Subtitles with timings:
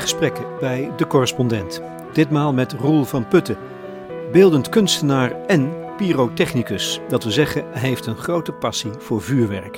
[0.00, 1.82] goede gesprekken bij De Correspondent.
[2.12, 3.58] Ditmaal met Roel van Putten,
[4.32, 7.00] beeldend kunstenaar en pyrotechnicus.
[7.08, 9.76] Dat wil zeggen, hij heeft een grote passie voor vuurwerk.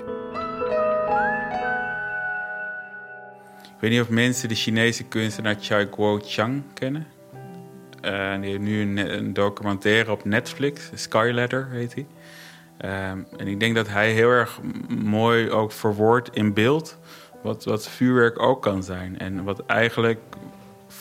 [3.63, 7.07] Ik weet niet of mensen de Chinese kunstenaar Chai Kuo-chang kennen.
[8.05, 12.07] Uh, die heeft nu een, documentaire op Netflix, Skyladder heet hij.
[13.11, 16.99] Um, en ik denk dat hij heel erg mooi ook verwoordt in beeld
[17.43, 19.19] wat, wat vuurwerk ook kan zijn.
[19.19, 20.21] En wat eigenlijk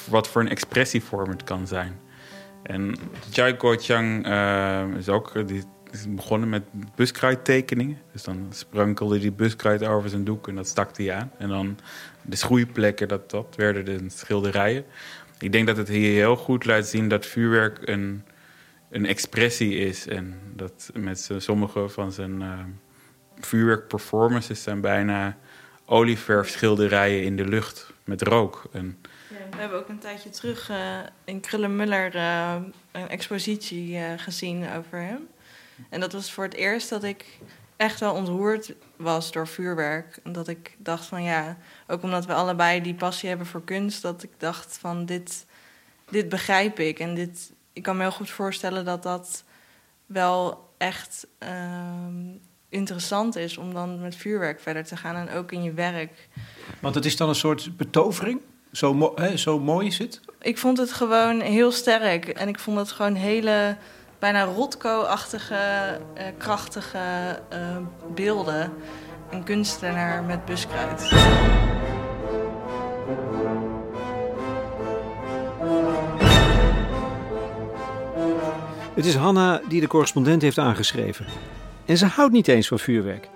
[0.09, 1.99] wat voor een expressievorm het kan zijn.
[2.63, 2.95] En
[3.32, 6.63] Chai Kuo-chang uh, is ook die is begonnen met
[6.96, 7.98] buskruidtekeningen.
[8.12, 11.32] Dus dan sprankelde hij buskruid over zijn doek en dat stak hij aan.
[11.38, 11.77] En dan
[12.22, 14.85] de schroeiplekken, dat, dat werden de schilderijen.
[15.40, 18.23] Ik denk dat het hier heel goed laat zien dat vuurwerk een,
[18.90, 20.08] een expressie is.
[20.08, 22.60] En dat met sommige van zijn uh,
[23.40, 25.37] vuurwerkperformances zijn bijna
[25.91, 28.63] olieverfschilderijen in de lucht met rook.
[28.71, 28.97] En,
[29.29, 32.55] we hebben ook een tijdje terug uh, in Krullenmuller uh,
[32.91, 35.27] een expositie uh, gezien over hem.
[35.89, 37.39] En dat was voor het eerst dat ik
[37.75, 40.19] echt wel ontroerd was door vuurwerk.
[40.23, 44.23] Dat ik dacht van ja, ook omdat we allebei die passie hebben voor kunst, dat
[44.23, 45.45] ik dacht van dit,
[46.09, 46.99] dit begrijp ik.
[46.99, 49.43] En dit, ik kan me heel goed voorstellen dat dat
[50.05, 52.23] wel echt ehm,
[52.72, 56.30] interessant is om dan met vuurwerk verder te gaan en ook in je werk.
[56.80, 58.41] Want het is dan een soort betovering?
[58.72, 60.20] Zo, mo hè, zo mooi is het?
[60.41, 63.77] Ik vond het gewoon heel sterk en ik vond het gewoon hele
[64.19, 67.78] bijna Rotko-achtige, uh, krachtige uh,
[68.16, 68.74] beelden.
[69.31, 71.09] Een kunstenaar met buskruid.
[78.94, 81.25] Het is Hanna die de correspondent heeft aangeschreven.
[81.91, 83.29] En ze houdt niet eens van vuurwerk.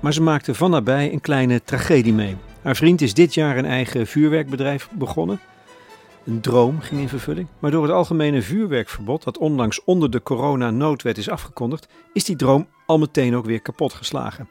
[0.00, 2.36] Maar ze maakte van nabij een kleine tragedie mee.
[2.62, 5.40] Haar vriend is dit jaar een eigen vuurwerkbedrijf begonnen.
[6.24, 11.18] Een droom ging in vervulling, maar door het algemene vuurwerkverbod, dat onlangs onder de corona-noodwet
[11.18, 14.48] is afgekondigd, is die droom al meteen ook weer kapot geslagen.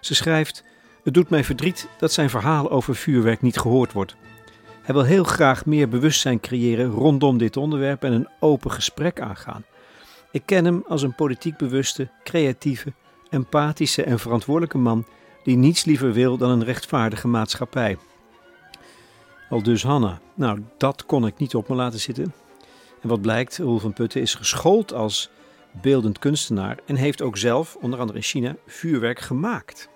[0.00, 0.64] Ze schrijft:
[1.04, 4.16] Het doet mij verdriet dat zijn verhaal over vuurwerk niet gehoord wordt.
[4.82, 9.64] Hij wil heel graag meer bewustzijn creëren rondom dit onderwerp en een open gesprek aangaan.
[10.30, 12.92] Ik ken hem als een politiek bewuste, creatieve,
[13.30, 15.06] empathische en verantwoordelijke man
[15.44, 17.98] die niets liever wil dan een rechtvaardige maatschappij.
[19.50, 20.20] Al dus Hanna.
[20.34, 22.34] Nou, dat kon ik niet op me laten zitten.
[23.02, 25.30] En wat blijkt, Roel van Putten is geschoold als
[25.70, 29.88] beeldend kunstenaar en heeft ook zelf, onder andere in China, vuurwerk gemaakt.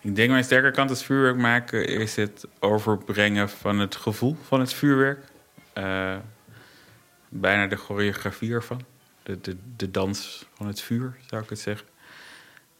[0.00, 4.60] Ik denk mijn sterke kant als vuurwerk maken is het overbrengen van het gevoel van
[4.60, 5.24] het vuurwerk.
[5.78, 6.16] Uh,
[7.28, 8.95] bijna de choreografie ervan.
[9.26, 11.86] De, de, de dans van het vuur, zou ik het zeggen.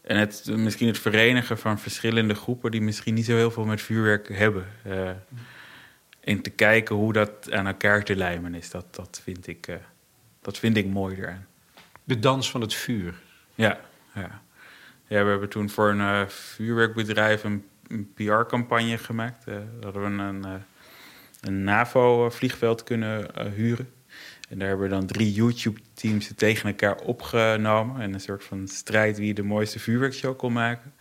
[0.01, 3.81] En het, misschien het verenigen van verschillende groepen die misschien niet zo heel veel met
[3.81, 4.65] vuurwerk hebben.
[4.85, 5.09] Uh,
[6.19, 9.75] en te kijken hoe dat aan elkaar te lijmen is, dat, dat, vind, ik, uh,
[10.41, 11.47] dat vind ik mooi eraan.
[12.03, 13.13] De dans van het vuur.
[13.55, 13.79] Ja,
[14.13, 14.41] ja.
[15.07, 19.47] ja we hebben toen voor een uh, vuurwerkbedrijf een, een PR-campagne gemaakt.
[19.47, 20.63] Uh, hadden we een,
[21.41, 23.89] een NAVO-vliegveld kunnen huren.
[24.47, 28.01] En daar hebben we dan drie YouTube-teams tegen elkaar opgenomen.
[28.01, 30.93] En een soort van strijd wie de mooiste vuurwerkshow kon maken.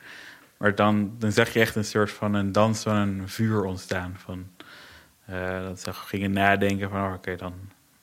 [0.56, 4.14] Maar dan, dan zag je echt een soort van een dans van een vuur ontstaan.
[4.18, 4.46] Van,
[5.30, 7.54] uh, dat ze gingen nadenken van, oh, oké, dan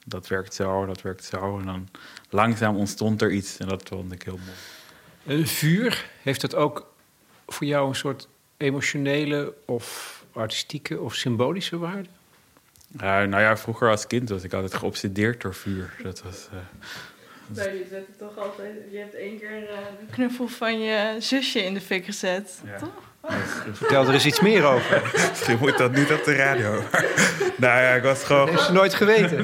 [0.06, 1.60] dat werkt zo, dat werkt zo.
[1.60, 1.88] En dan
[2.30, 5.40] langzaam ontstond er iets en dat vond ik heel mooi.
[5.40, 6.94] Een vuur, heeft dat ook
[7.48, 8.28] voor jou een soort
[8.58, 12.10] emotionele of artistieke of symbolische waarde?
[12.96, 15.94] Uh, nou ja, vroeger als kind was ik altijd geobsedeerd door vuur.
[16.04, 16.48] Dat was...
[16.54, 16.60] Uh,
[17.48, 18.74] nou, je zet het toch altijd...
[18.92, 22.78] Je hebt één keer uh, de knuffel van je zusje in de fik gezet, ja.
[22.78, 23.12] toch?
[23.72, 25.02] Vertel er eens iets meer over.
[25.30, 26.72] Misschien moet dat niet op de radio.
[27.58, 28.46] nou ja, ik was gewoon...
[28.46, 29.42] Dat heeft ze nooit geweten.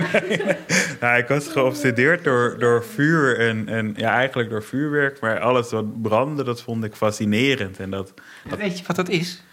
[1.02, 5.20] nou, ik was geobsedeerd door, door vuur en, en ja, eigenlijk door vuurwerk.
[5.20, 7.80] Maar alles wat brandde, dat vond ik fascinerend.
[7.80, 8.14] En dat,
[8.50, 8.58] dat...
[8.58, 9.44] Weet je wat dat is?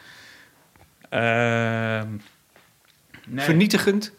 [1.11, 2.03] Uh,
[3.26, 3.44] nee.
[3.44, 4.12] Vernietigend?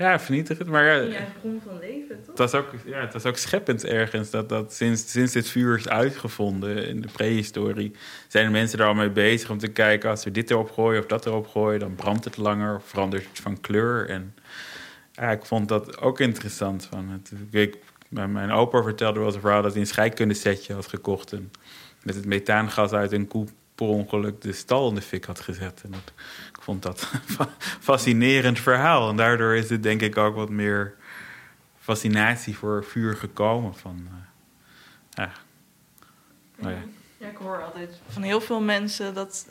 [0.00, 0.68] Ja, vernietigend.
[0.68, 2.26] Maar ja, ja bron van leven, toch?
[2.26, 4.30] Het was ook, ja, het was ook scheppend ergens.
[4.30, 7.92] Dat, dat sinds, sinds dit vuur is uitgevonden in de prehistorie...
[8.28, 10.10] zijn de mensen er al mee bezig om te kijken...
[10.10, 11.80] als we dit erop gooien of dat erop gooien...
[11.80, 14.08] dan brandt het langer of verandert het van kleur.
[14.08, 14.34] En
[15.12, 16.88] ja, ik vond dat ook interessant.
[16.90, 17.76] Van het, ik,
[18.08, 19.62] mijn opa vertelde wel eens een verhaal...
[19.62, 21.32] dat hij een scheikundesetje had gekocht...
[21.32, 21.50] En
[22.02, 23.46] met het methaangas uit een koe
[23.80, 25.80] per ongeluk de stal in de fik had gezet.
[25.84, 26.12] En dat,
[26.48, 27.46] ik vond dat een
[27.80, 29.08] fascinerend verhaal.
[29.08, 30.94] En daardoor is het denk ik ook wat meer
[31.78, 33.74] fascinatie voor vuur gekomen.
[33.74, 34.14] Van, uh,
[35.10, 35.32] ja.
[36.56, 36.82] Nou ja.
[37.16, 39.46] ja, ik hoor altijd van heel veel mensen dat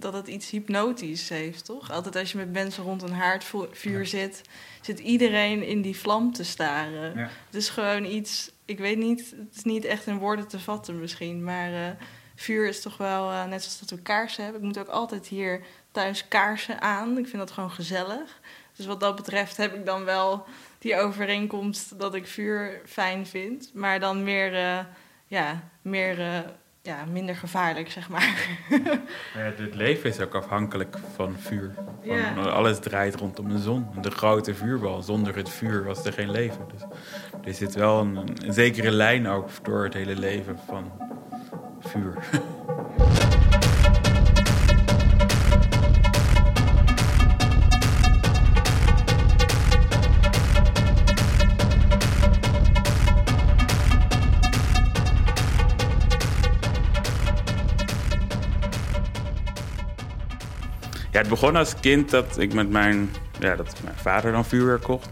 [0.00, 1.90] dat het iets hypnotisch heeft, toch?
[1.90, 4.42] Altijd als je met mensen rond een haardvuur zit,
[4.80, 7.18] zit iedereen in die vlam te staren.
[7.18, 11.00] Het is gewoon iets, ik weet niet, het is niet echt in woorden te vatten
[11.00, 11.90] misschien, maar eh,
[12.40, 14.60] vuur is toch wel, eh, net zoals dat we kaarsen hebben.
[14.60, 17.18] Ik moet ook altijd hier thuis kaarsen aan.
[17.18, 18.40] Ik vind dat gewoon gezellig.
[18.76, 20.44] Dus wat dat betreft heb ik dan wel
[20.78, 24.78] die overeenkomst dat ik vuur fijn vind, maar dan meer, eh,
[25.26, 26.38] ja, meer, eh,
[26.82, 28.46] ja, minder gevaarlijk, zeg maar.
[29.34, 31.72] Ja, het leven is ook afhankelijk van vuur.
[31.74, 32.34] Van, Ja.
[32.34, 33.86] Alles draait rondom de zon.
[34.00, 35.02] De grote vuurbal.
[35.02, 36.66] Zonder het vuur was er geen leven.
[36.72, 36.82] Dus
[37.44, 41.07] er zit wel een, een zekere lijn ook door het hele leven van
[41.88, 42.14] vuur.
[61.10, 64.82] Ja, het begon als kind dat ik met mijn, ja, dat mijn vader dan vuurwerk
[64.82, 65.08] kocht.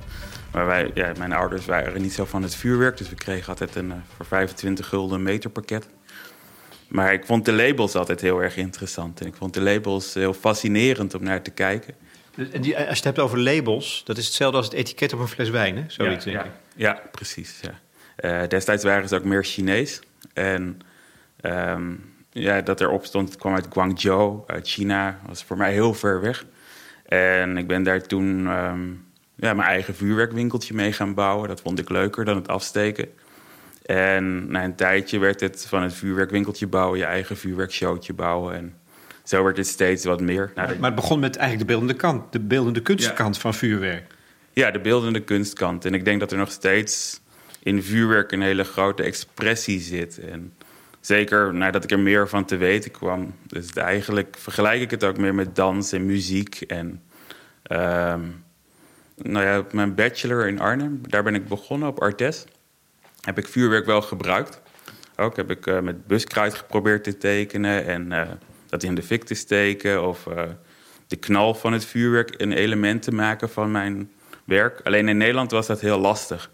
[0.53, 3.75] Maar wij, ja, mijn ouders waren niet zo van het vuurwerk, dus we kregen altijd
[3.75, 5.89] een eh, voor 25 gulden meterpakket.
[6.89, 9.21] Maar ik vond de labels altijd heel erg interessant.
[9.21, 11.95] En ik vond de labels heel fascinerend om naar te kijken.
[12.35, 15.13] Dus, En die, als je het hebt over labels, dat is hetzelfde als het etiket
[15.13, 15.85] op een fles wijn, hè?
[15.87, 16.51] Zoiets, ja, denk ik.
[16.77, 17.61] Ja, precies.
[17.63, 17.81] Ja.
[18.17, 20.01] Eh, destijds waren ze ook meer Chinees.
[20.33, 20.81] En
[21.41, 21.93] ehm,
[22.31, 25.21] ja, dat erop stond, het kwam uit Guangzhou, uit China.
[25.27, 26.45] was voor mij heel ver weg.
[27.07, 28.89] En ik ben daar toen ehm,
[29.37, 31.49] ja, mijn eigen vuurwerkwinkeltje mee gaan bouwen.
[31.49, 33.09] Dat vond ik leuker dan het afsteken.
[33.87, 36.99] En na een tijdje werd het van het vuurwerkwinkeltje bouwen...
[36.99, 38.55] je eigen vuurwerkshowtje bouwen.
[38.55, 38.75] En
[39.25, 40.53] zo werd het steeds wat meer.
[40.55, 43.41] Nou, Maar het begon met eigenlijk de beeldende kant, de beeldende kunstkant Ja.
[43.41, 44.15] van vuurwerk.
[44.53, 45.85] Ja, de beeldende kunstkant.
[45.85, 47.21] En ik denk dat er nog steeds
[47.63, 50.19] in vuurwerk een hele grote expressie zit.
[50.19, 50.53] En
[51.01, 53.35] zeker nadat ik er meer van te weten kwam.
[53.47, 56.61] Dus eigenlijk vergelijk ik het ook meer met dans en muziek.
[56.61, 57.03] En
[57.63, 58.21] ehm,
[59.17, 62.45] nou ja, mijn bachelor in Arnhem, daar ben ik begonnen op Artes.
[63.27, 64.61] Heb ik vuurwerk wel gebruikt.
[65.17, 68.29] Ook heb ik eh, met buskruid geprobeerd te tekenen en eh,
[68.69, 70.09] dat in de fik te steken.
[70.09, 70.43] Of eh,
[71.07, 74.11] de knal van het vuurwerk een element te maken van mijn
[74.45, 74.81] werk.
[74.85, 76.51] Alleen in Nederland was dat heel lastig.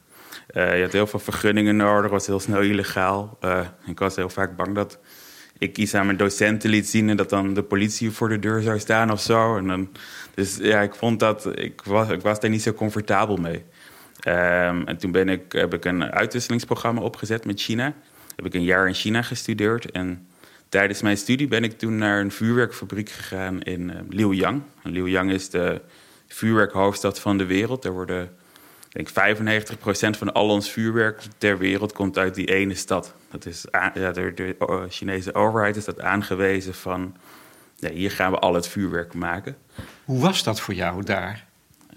[0.53, 3.39] Je had heel veel vergunningen nodig, was heel snel illegaal.
[3.87, 4.99] Ik was heel vaak bang dat
[5.59, 8.63] ik iets aan mijn docenten liet zien en dat dan de politie voor de deur
[8.63, 9.57] zou staan of zo.
[9.57, 9.89] En dan,
[10.35, 13.65] dus ja, ik vond dat, ik was, ik was daar niet zo comfortabel mee.
[14.23, 17.95] Ehm, en toen ben ik, heb ik een uitwisselingsprogramma opgezet met China.
[18.37, 19.91] Heb ik een jaar in China gestudeerd.
[19.91, 20.27] En
[20.69, 24.63] tijdens mijn studie ben ik toen naar een vuurwerkfabriek gegaan in uh, Liuyang.
[24.83, 25.81] En Liuyang is de
[26.27, 27.83] vuurwerkhoofdstad van de wereld.
[27.83, 28.31] Daar worden,
[28.93, 33.15] ik denk 95% van al ons vuurwerk ter wereld komt uit die ene stad.
[33.31, 33.65] Dat is
[33.95, 37.17] ja, de, de uh, Chinese overheid is dat aangewezen van...
[37.77, 39.57] Ja, hier gaan we al het vuurwerk maken.
[40.05, 41.47] Hoe was dat voor jou daar?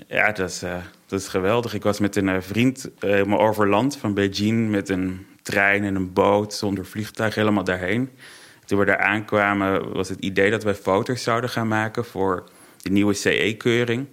[0.07, 0.63] Ja, dat is,
[1.05, 1.73] dat is geweldig.
[1.73, 5.83] Ik was met een eh, vriend eh, helemaal over land van Beijing met een trein
[5.83, 8.09] en een boot zonder vliegtuig helemaal daarheen.
[8.65, 12.43] Toen we daar aankwamen was het idee dat wij foto's zouden gaan maken voor
[12.81, 14.07] de nieuwe CE-keuring.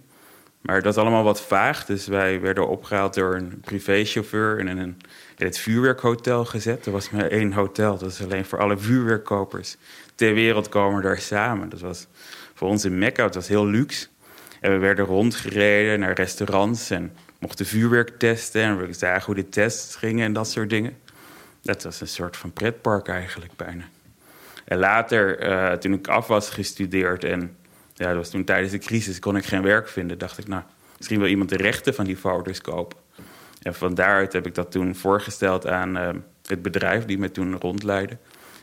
[0.61, 4.79] Maar dat is allemaal wat vaag, dus wij werden opgehaald door een privéchauffeur en in,
[4.79, 4.97] een,
[5.37, 6.87] in het vuurwerkhotel gezet.
[6.87, 9.77] Er was maar één hotel, dat is alleen voor alle vuurwerkkopers
[10.15, 11.69] ter wereld komen daar samen.
[11.69, 12.07] Dat was
[12.55, 14.07] voor ons in Mekka, het was heel luxe.
[14.63, 18.63] En we werden rondgereden naar restaurants en mochten vuurwerk testen.
[18.63, 20.97] En we zagen hoe de tests gingen en dat soort dingen.
[21.63, 23.85] Dat was een soort van pretpark eigenlijk bijna.
[24.65, 27.57] En later, eh, toen ik af was gestudeerd en
[27.95, 30.19] ja, dat was toen tijdens de crisis, kon ik geen werk vinden.
[30.19, 30.63] Dacht ik, nou,
[30.97, 32.99] misschien wil iemand de rechten van die foto's kopen.
[33.63, 36.09] En van daaruit heb ik dat toen voorgesteld aan eh,
[36.47, 38.17] het bedrijf die me toen rondleidde.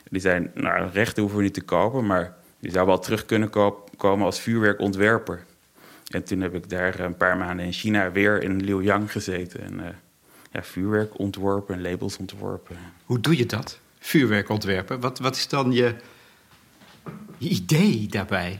[0.10, 3.50] Die zei, nou, rechten hoeven we niet te kopen, maar je zou wel terug kunnen
[3.98, 5.48] komen als vuurwerkontwerper.
[6.10, 9.62] En toen heb ik daar een paar maanden in China weer in Liuyang gezeten.
[9.62, 9.94] En eh,
[10.52, 12.78] ja, vuurwerk ontworpen en labels ontworpen.
[13.06, 13.80] Hoe doe je dat?
[14.00, 15.00] Vuurwerk ontwerpen.
[15.00, 15.96] Wat, wat is dan je,
[17.38, 18.60] je idee daarbij?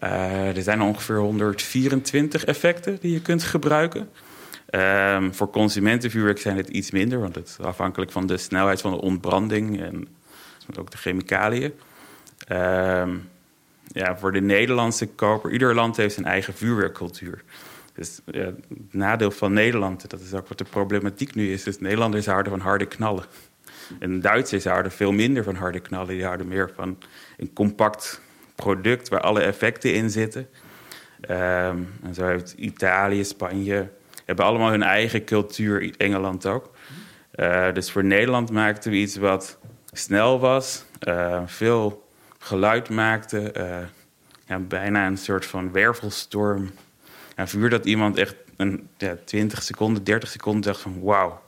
[0.00, 4.10] Eh, er zijn ongeveer 124 effecten die je kunt gebruiken.
[4.66, 8.90] Ehm, voor consumentenvuurwerk zijn het iets minder, want het is afhankelijk van de snelheid van
[8.90, 10.08] de ontbranding en
[10.78, 11.72] ook de chemicaliën.
[12.46, 13.16] Ehm,
[13.96, 17.42] ja, voor de Nederlandse koper, ieder land heeft zijn eigen vuurwerkcultuur.
[17.94, 18.54] Dus het
[18.90, 22.86] nadeel van Nederland, dat is ook wat de problematiek nu is, Nederlanders houden van harde
[22.86, 23.24] knallen.
[23.98, 26.98] En Duitsers houden veel minder van harde knallen, die houden meer van
[27.36, 28.20] een compact
[28.54, 30.48] product waar alle effecten in zitten.
[31.20, 33.88] Ehm, en zo heeft Italië, Spanje,
[34.24, 36.70] hebben allemaal hun eigen cultuur, Engeland ook.
[37.34, 39.58] Uh, dus voor Nederland maakten we iets wat
[39.92, 42.05] snel was, uh, veel
[42.46, 43.78] geluid maakte, uh,
[44.46, 46.70] ja, bijna een soort van wervelstorm.
[47.36, 51.42] Ja, vuur dat iemand echt een ja, 20 seconden, 30 seconden dacht van wauw,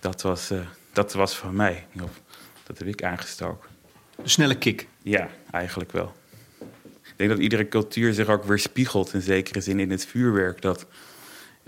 [0.00, 0.60] dat was, uh,
[0.92, 1.86] dat was van mij.
[2.02, 2.20] Of,
[2.66, 3.68] dat heb ik aangestoken.
[4.16, 4.86] Een snelle kick.
[5.02, 6.14] Ja, eigenlijk wel.
[7.02, 10.62] Ik denk dat iedere cultuur zich ook weer spiegelt in zekere zin in het vuurwerk.
[10.62, 10.86] Dat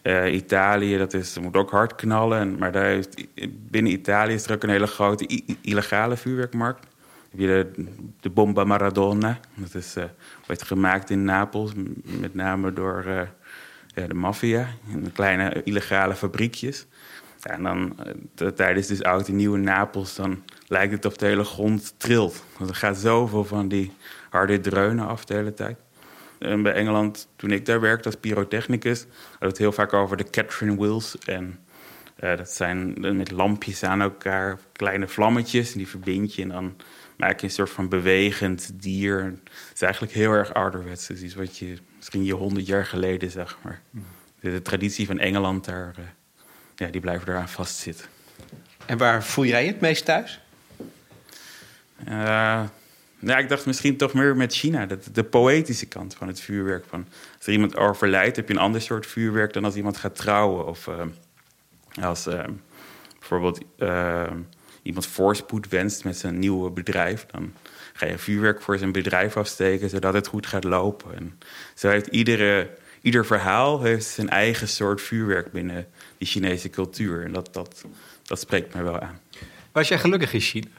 [0.02, 2.38] uh, Italië, dat, is, dat moet ook hard knallen.
[2.38, 6.86] En, maar daar heeft, binnen Italië is er ook een hele grote illegale vuurwerkmarkt.
[7.32, 7.70] Heb je
[8.20, 9.40] de, Bomba Maradona.
[9.54, 10.04] Dat is, uh,
[10.46, 11.72] wordt gemaakt in Napels,
[12.20, 13.20] met name door uh,
[13.94, 14.68] ja, de maffia.
[14.86, 16.86] In kleine illegale fabriekjes.
[17.40, 17.96] Ja, en dan
[18.54, 22.44] tijdens dus oud en nieuw Napels, dan lijkt het of de hele grond trilt.
[22.58, 23.92] Want er gaat zoveel van die
[24.30, 25.78] harde dreunen af de hele tijd.
[26.38, 29.06] En bij Engeland, toen ik daar werkte als pyrotechnicus,
[29.40, 31.18] we het heel vaak over de Catherine Wheels.
[31.18, 31.58] En
[32.16, 35.72] dat zijn met lampjes aan elkaar, kleine vlammetjes.
[35.72, 36.76] En die verbind je en dan
[37.28, 39.24] je een soort van bewegend dier.
[39.24, 41.10] Het is eigenlijk heel erg ouderwets.
[41.10, 43.58] Is iets wat je misschien je honderd jaar geleden zag.
[43.62, 43.82] Maar
[44.40, 46.04] de, traditie van Engeland, daar, uh,
[46.76, 48.06] ja, die blijven eraan vastzitten.
[48.86, 50.40] En waar voel jij het meest thuis?
[52.08, 52.62] Uh,
[53.18, 54.86] ja, ik dacht misschien toch meer met China.
[54.86, 56.84] Dat, de poëtische kant van het vuurwerk.
[56.88, 60.16] Van, als er iemand overlijdt, heb je een ander soort vuurwerk dan als iemand gaat
[60.16, 60.66] trouwen.
[60.66, 61.02] Of uh,
[62.04, 62.28] als
[63.18, 63.60] bijvoorbeeld
[64.82, 67.26] iemand voorspoed wenst met zijn nieuwe bedrijf.
[67.26, 67.52] Dan
[67.92, 71.16] ga je vuurwerk voor zijn bedrijf afsteken, zodat het goed gaat lopen.
[71.16, 71.38] En
[71.74, 72.70] zo heeft iedere,
[73.00, 75.86] ieder verhaal heeft zijn eigen soort vuurwerk binnen
[76.18, 77.24] die Chinese cultuur.
[77.24, 77.84] En dat, dat,
[78.22, 79.20] dat spreekt mij wel aan.
[79.72, 80.70] Was jij gelukkig in China?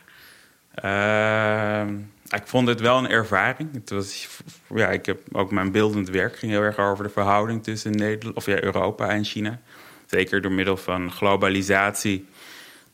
[0.73, 1.97] Ehm,
[2.29, 3.73] ik vond het wel een ervaring.
[3.73, 4.27] Het was,
[4.75, 8.35] ja, ik heb ook mijn beeldend werk ging heel erg over de verhouding tussen Nederland,
[8.35, 9.59] of ja, Europa en China.
[10.05, 12.27] Zeker door middel van globalisatie,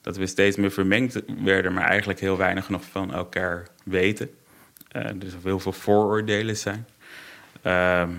[0.02, 4.30] dat we steeds meer vermengd werden, maar eigenlijk heel weinig nog van elkaar weten.
[4.96, 6.88] Uh, dus er heel veel vooroordelen zijn.
[7.64, 8.10] Uh,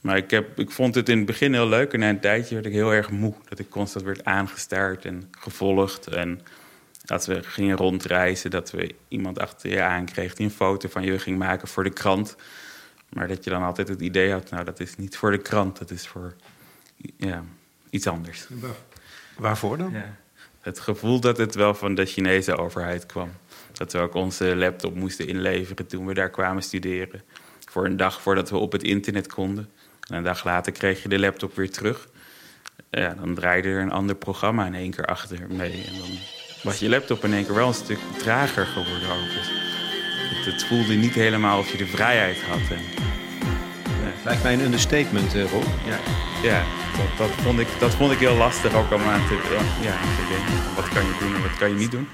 [0.00, 2.54] maar ik, heb, ik vond het in het begin heel leuk en na een tijdje
[2.54, 3.34] werd ik heel erg moe.
[3.48, 6.40] Dat ik constant werd aangestaard en gevolgd en
[7.04, 11.18] dat we gingen rondreizen, dat we iemand achter je aankreeg die een foto van je
[11.18, 12.36] ging maken voor de krant.
[13.08, 15.78] Maar dat je dan altijd het idee had, nou dat is niet voor de krant,
[15.78, 16.34] dat is voor
[17.16, 17.44] ja,
[17.90, 18.46] iets anders.
[19.36, 19.90] Waarvoor dan?
[19.90, 20.16] Ja.
[20.60, 23.30] Het gevoel dat het wel van de Chinese overheid kwam.
[23.72, 27.22] Dat we ook onze laptop moesten inleveren toen we daar kwamen studeren.
[27.70, 29.70] Voor een dag voordat we op het internet konden.
[30.08, 32.08] En een dag later kreeg je de laptop weer terug.
[32.90, 35.84] Ja, dan draaide er een ander programma in één keer achter mee.
[35.86, 36.10] En dan
[36.62, 39.08] was je laptop in één keer wel een stuk trager geworden
[40.44, 42.60] het, voelde niet helemaal of je de vrijheid had.
[44.24, 45.64] Lijkt mij een understatement, uh, Rob.
[45.86, 45.98] Ja,
[46.42, 46.62] ja
[46.96, 49.34] dat, dat, vond ik, dat vond ik heel lastig ook om aan te,
[49.82, 50.74] ja, te denken.
[50.74, 52.08] Wat kan je doen en wat kan je niet doen.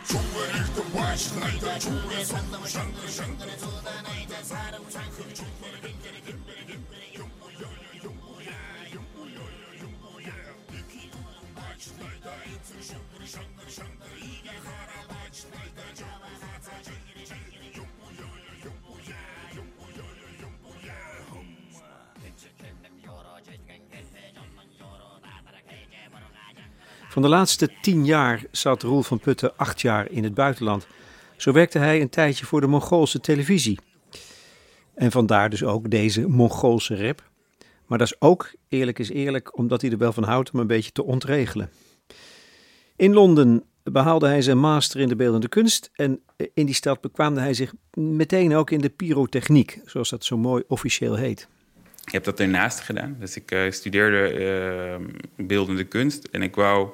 [27.17, 30.87] Van de laatste tien jaar zat Roel van Putten acht jaar in het buitenland.
[31.37, 33.79] Zo werkte hij een tijdje voor de Mongoolse televisie.
[34.95, 37.23] En vandaar dus ook deze Mongoolse rap.
[37.87, 40.67] Maar dat is ook, eerlijk is eerlijk, omdat hij er wel van houdt om een
[40.67, 41.71] beetje te ontregelen.
[42.97, 46.21] In Londen behaalde hij zijn master in de beeldende kunst en
[46.55, 50.63] in die stad bekwaamde hij zich meteen ook in de pyrotechniek, zoals dat zo mooi
[50.69, 51.49] officieel heet.
[52.05, 53.17] Ik heb dat ernaast gedaan.
[53.21, 54.39] Dus ik uh, studeerde
[54.99, 55.07] uh,
[55.47, 56.89] beeldende kunst en ik wou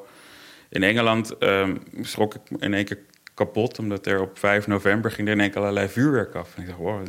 [0.73, 2.99] in Engeland um, schrok ik in één keer
[3.35, 6.57] kapot, omdat er op 5 november ging er in één keer allerlei vuurwerk af.
[6.57, 7.07] En ik dacht, wow,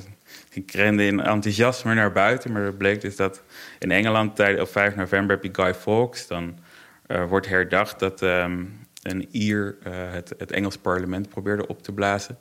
[0.52, 3.44] ik rende in enthousiasme naar buiten, maar het bleek dus dat
[3.80, 6.28] in Engeland op 5 november heb Guy Fawkes.
[6.28, 6.60] Dan
[7.08, 11.92] uh, wordt herdacht dat um, een Ier uh, het, het Engels parlement probeerde op te
[11.92, 12.38] blazen.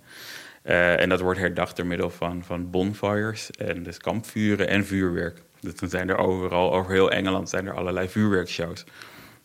[0.65, 5.43] Uh, en dat wordt herdacht door middel van, van bonfires en dus kampvuren en vuurwerk.
[5.61, 8.85] Dus dan zijn er overal, over heel Engeland, zijn er allerlei vuurwerkshows.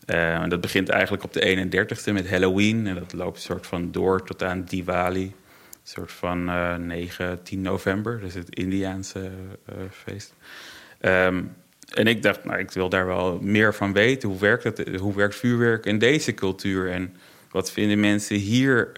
[0.08, 2.86] En dat begint eigenlijk op de 31ste met Halloween.
[2.86, 5.24] En dat loopt soort van door tot aan Diwali.
[5.24, 5.34] Een
[5.82, 8.20] soort van uh, 9, 10 november.
[8.20, 10.34] Dus het Indiaanse uh, feest.
[11.00, 11.54] Um,
[11.94, 14.28] en ik dacht, nou, ik wil daar wel meer van weten.
[14.28, 16.90] Hoe werkt, het, hoe werkt vuurwerk in deze cultuur?
[16.90, 17.14] En
[17.50, 18.92] wat vinden mensen hier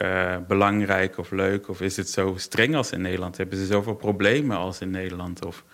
[0.49, 1.69] belangrijk of leuk?
[1.69, 3.37] Of is het zo streng als in Nederland?
[3.37, 5.45] Hebben ze zoveel problemen als in Nederland?
[5.45, 5.65] Of,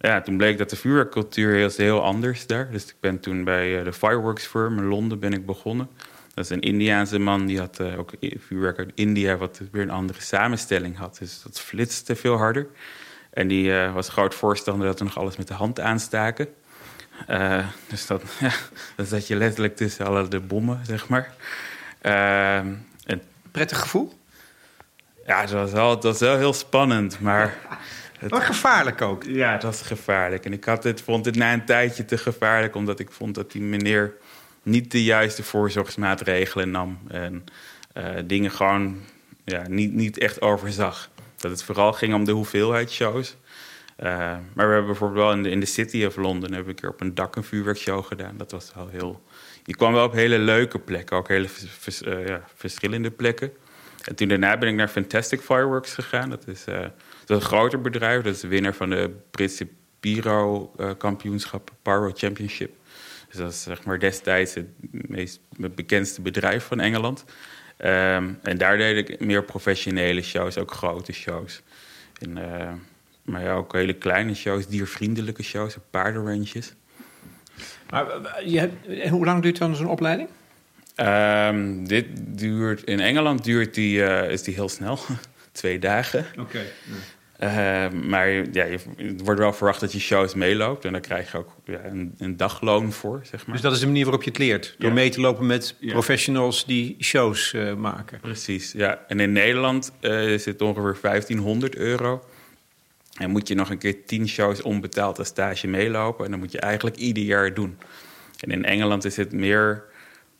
[0.00, 2.70] ja, toen bleek dat de vuurwerkcultuur heel, heel anders daar.
[2.70, 5.88] Dus ik ben toen bij uh, de Fireworks Firm in Londen ben ik begonnen.
[6.34, 9.36] Dat is een Indiaanse man, die had ook vuurwerk uit India...
[9.36, 11.16] wat weer een andere samenstelling had.
[11.18, 12.66] Dus dat flitste veel harder.
[13.30, 16.48] En die uh, was groot voorstander dat we nog alles met de hand aanstaken.
[17.28, 18.52] Uh, dus dat, ja,
[18.96, 21.34] dat zat je letterlijk tussen alle de bommen, zeg maar.
[22.02, 22.60] Uh,
[23.50, 24.12] Prettig gevoel?
[25.26, 27.54] Ja, het was, wel, het was wel heel spannend, maar...
[28.20, 29.24] Het, maar gevaarlijk ook.
[29.24, 30.44] Ja, het was gevaarlijk.
[30.44, 32.74] En ik had het, vond het na een tijdje te gevaarlijk...
[32.74, 34.14] omdat ik vond dat die meneer
[34.62, 36.98] niet de juiste voorzorgsmaatregelen nam.
[37.08, 37.44] En
[37.96, 39.00] uh, dingen gewoon
[39.44, 41.10] ja, niet, niet echt overzag.
[41.36, 43.36] Dat het vooral ging om de hoeveelheid shows.
[44.00, 44.06] Uh,
[44.54, 46.52] maar we hebben bijvoorbeeld wel in de, in de City of Londen...
[46.52, 48.36] heb ik een keer op een dak een vuurwerkshow gedaan.
[48.36, 49.22] Dat was wel heel...
[49.64, 51.16] Je kwam wel op hele leuke plekken.
[51.16, 53.52] Ook hele vers, uh, ja, verschillende plekken.
[54.04, 56.30] En toen daarna ben ik naar Fantastic Fireworks gegaan.
[56.30, 56.90] Dat is, dat is
[57.30, 58.22] een groter bedrijf.
[58.22, 59.66] Dat is de winnaar van de Britse
[60.00, 62.74] Pyro-kampioenschap, Pyro Championship.
[63.28, 67.24] Dus dat is zeg maar destijds het meest het bekendste bedrijf van Engeland.
[67.78, 71.62] Um, en daar deed ik meer professionele shows, ook grote shows.
[72.18, 72.72] En, uh,
[73.22, 76.74] maar ja, ook hele kleine shows, diervriendelijke shows, paardenranges.
[77.90, 78.06] Maar
[78.44, 78.70] je,
[79.10, 80.28] hoe lang duurt dan zo'n opleiding?
[80.96, 84.98] Um, dit duurt, in Engeland duurt die, uh, is die heel snel,
[85.52, 86.26] twee dagen.
[86.30, 86.40] Oké.
[86.40, 86.66] Okay.
[87.42, 90.84] Uh, maar ja, je, het wordt wel verwacht dat je shows meeloopt.
[90.84, 93.54] En daar krijg je ook ja, een, een, dagloon voor, zeg maar.
[93.54, 94.74] Dus dat is de manier waarop je het leert?
[94.78, 94.94] Door ja.
[94.94, 98.20] mee te lopen met professionals die shows uh, maken?
[98.20, 99.04] Precies, ja.
[99.08, 102.24] En in Nederland uh, is het ongeveer 1500 euro.
[103.14, 106.24] En moet je nog een keer 10 shows onbetaald als stage meelopen.
[106.24, 107.78] En dan moet je eigenlijk ieder jaar doen.
[108.40, 109.84] En in Engeland is het meer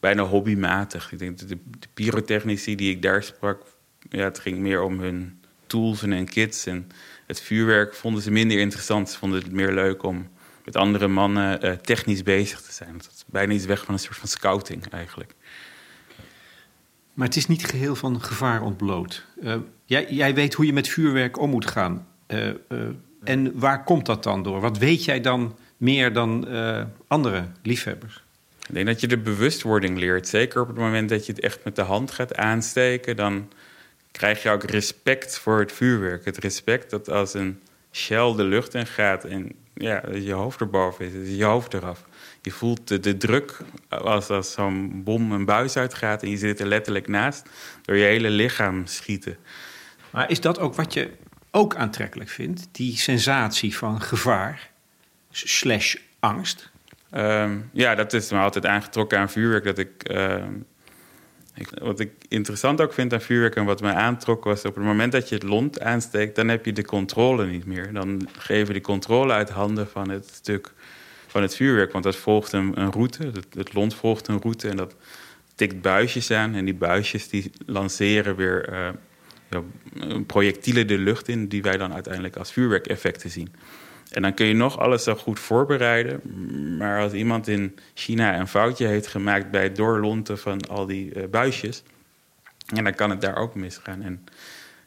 [0.01, 1.13] bijna hobbymatig.
[1.13, 3.63] Ik denk dat de, de pyrotechnici die ik daar sprak...
[4.11, 5.40] Ja, het ging meer om hun
[5.71, 6.67] tools en kits.
[6.67, 6.89] En
[7.27, 9.11] het vuurwerk vonden ze minder interessant.
[9.11, 10.29] Ze vonden het meer leuk om
[10.65, 12.93] met andere mannen uh, technisch bezig te zijn.
[12.93, 15.35] Dat is bijna iets weg van een soort van scouting eigenlijk.
[17.15, 19.27] Maar het is niet geheel van gevaar ontbloot.
[19.43, 19.55] Uh,
[19.85, 22.07] jij, jij, weet hoe je met vuurwerk om moet gaan.
[22.29, 22.49] Uh,
[23.25, 24.61] en waar komt dat dan door?
[24.61, 26.49] Wat weet jij dan meer dan
[27.07, 28.25] andere liefhebbers?
[28.69, 30.29] Ik denk dat je de bewustwording leert.
[30.29, 33.49] Zeker op het moment dat je het echt met de hand gaat aansteken, dan
[34.13, 36.25] krijg je ook respect voor het vuurwerk.
[36.25, 37.61] Het respect dat als een
[37.93, 42.05] shell de lucht in gaat en ja, je hoofd erboven is, is je hoofd eraf.
[42.43, 46.61] Je voelt de, de druk als, als zo'n bom een buis uitgaat en je zit
[46.61, 47.49] er letterlijk naast,
[47.83, 49.37] door je hele lichaam schieten.
[50.11, 51.11] Maar is dat ook wat je
[51.51, 52.69] ook aantrekkelijk vindt?
[52.73, 54.71] Die sensatie van gevaar
[55.31, 56.71] slash angst?
[57.15, 59.65] Um, ja, dat is me altijd aangetrokken aan vuurwerk.
[59.65, 60.45] Dat ik uh,
[61.69, 64.65] wat ik interessant ook vind aan vuurwerk en wat mij aantrok was...
[64.65, 67.93] op het moment dat je het lont aansteekt, dan heb je de controle niet meer.
[67.93, 70.73] Dan geven we de controle uit handen van het stuk
[71.27, 71.93] van het vuurwerk.
[71.93, 74.95] Want dat volgt een, een route, het, het, lont volgt een route en dat
[75.55, 76.55] tikt buisjes aan.
[76.55, 78.75] En die buisjes die lanceren weer
[79.51, 79.63] ja,
[80.27, 81.49] projectielen de lucht in...
[81.49, 83.49] die wij dan uiteindelijk als vuurwerkeffecten zien.
[84.11, 86.21] En dan kun je nog alles zo goed voorbereiden.
[86.77, 91.15] Maar als iemand in China een foutje heeft gemaakt bij het doorlonten van al die
[91.15, 91.83] uh, buisjes,
[92.75, 94.03] en dan kan het daar ook misgaan.
[94.03, 94.25] En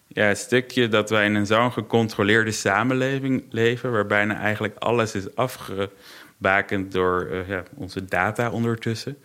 [0.08, 5.16] ja, het stukje dat wij in een zo'n gecontroleerde samenleving leven, waar bijna eigenlijk alles
[5.16, 9.18] is afgebakend door uh, ja, onze data ondertussen.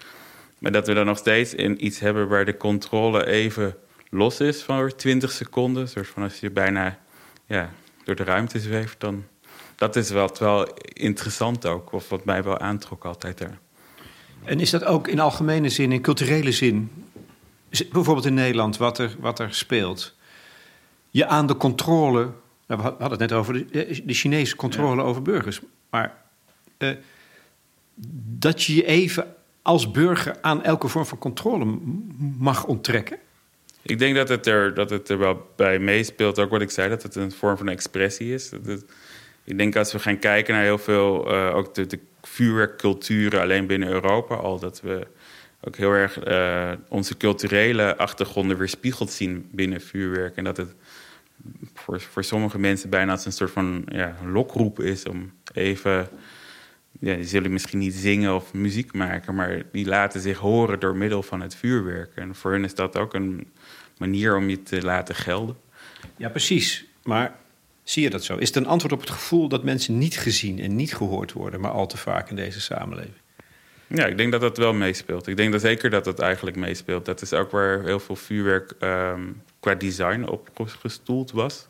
[0.59, 3.77] Maar dat we dan nog steeds in iets hebben waar de controle even
[4.11, 5.89] los is van 20 seconden.
[5.89, 6.99] Zoals van als je bijna
[7.47, 7.71] ja,
[8.05, 9.25] door de ruimte zweeft, dan
[9.79, 13.59] dat is wel, wel interessant ook, of wat mij wel aantrok altijd daar.
[14.45, 16.91] En is dat ook in algemene zin, in culturele zin,
[17.93, 20.15] bijvoorbeeld in Nederland, wat er, wat er speelt?
[21.11, 22.31] Je aan de controle,
[22.67, 25.61] nou, we hadden het net over de, de Chinese controle over burgers,
[25.91, 26.23] maar
[26.79, 26.91] uh,
[28.39, 31.79] dat je je even als burger aan elke vorm van controle
[32.39, 33.19] mag onttrekken?
[33.83, 36.89] Ik denk dat het, er, dat het er wel bij meespeelt, ook wat ik zei,
[36.89, 38.51] dat het een vorm van expressie is.
[38.51, 38.85] Dat het,
[39.49, 43.67] ik denk als we gaan kijken naar heel veel, uh, ook de, de, vuurwerkculturen alleen
[43.67, 45.07] binnen Europa al, dat we
[45.61, 50.37] ook heel erg uh, onze culturele achtergronden weerspiegeld zien binnen vuurwerk.
[50.37, 50.75] En dat het
[51.75, 56.09] voor, voor sommige mensen bijna als een soort van ja, lokroep is om even.
[57.01, 60.97] Ja, die zullen misschien niet zingen of muziek maken, maar die laten zich horen door
[60.97, 62.11] middel van het vuurwerk.
[62.15, 63.53] En voor hen is dat ook een
[63.99, 65.57] manier om je te laten gelden.
[66.17, 66.85] Ja, precies.
[67.03, 67.37] Maar
[67.89, 68.37] Zie je dat zo?
[68.37, 71.61] Is het een antwoord op het gevoel dat mensen niet gezien en niet gehoord worden,
[71.61, 73.15] maar al te vaak in deze samenleving?
[73.87, 75.27] Ja, ik denk dat dat wel meespeelt.
[75.27, 77.05] Ik denk dat zeker dat dat eigenlijk meespeelt.
[77.05, 81.69] Dat is ook waar heel veel vuurwerk um, qua design op gestoeld was.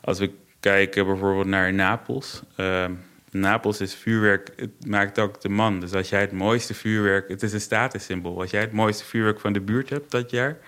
[0.00, 0.30] Als we
[0.60, 2.42] kijken bijvoorbeeld naar Napels.
[2.56, 2.98] Um,
[3.30, 5.80] Napels is vuurwerk, het maakt ook de man.
[5.80, 8.40] Dus als jij het mooiste vuurwerk, het is een statussymbool.
[8.40, 10.58] Als jij het mooiste vuurwerk van de buurt hebt dat jaar,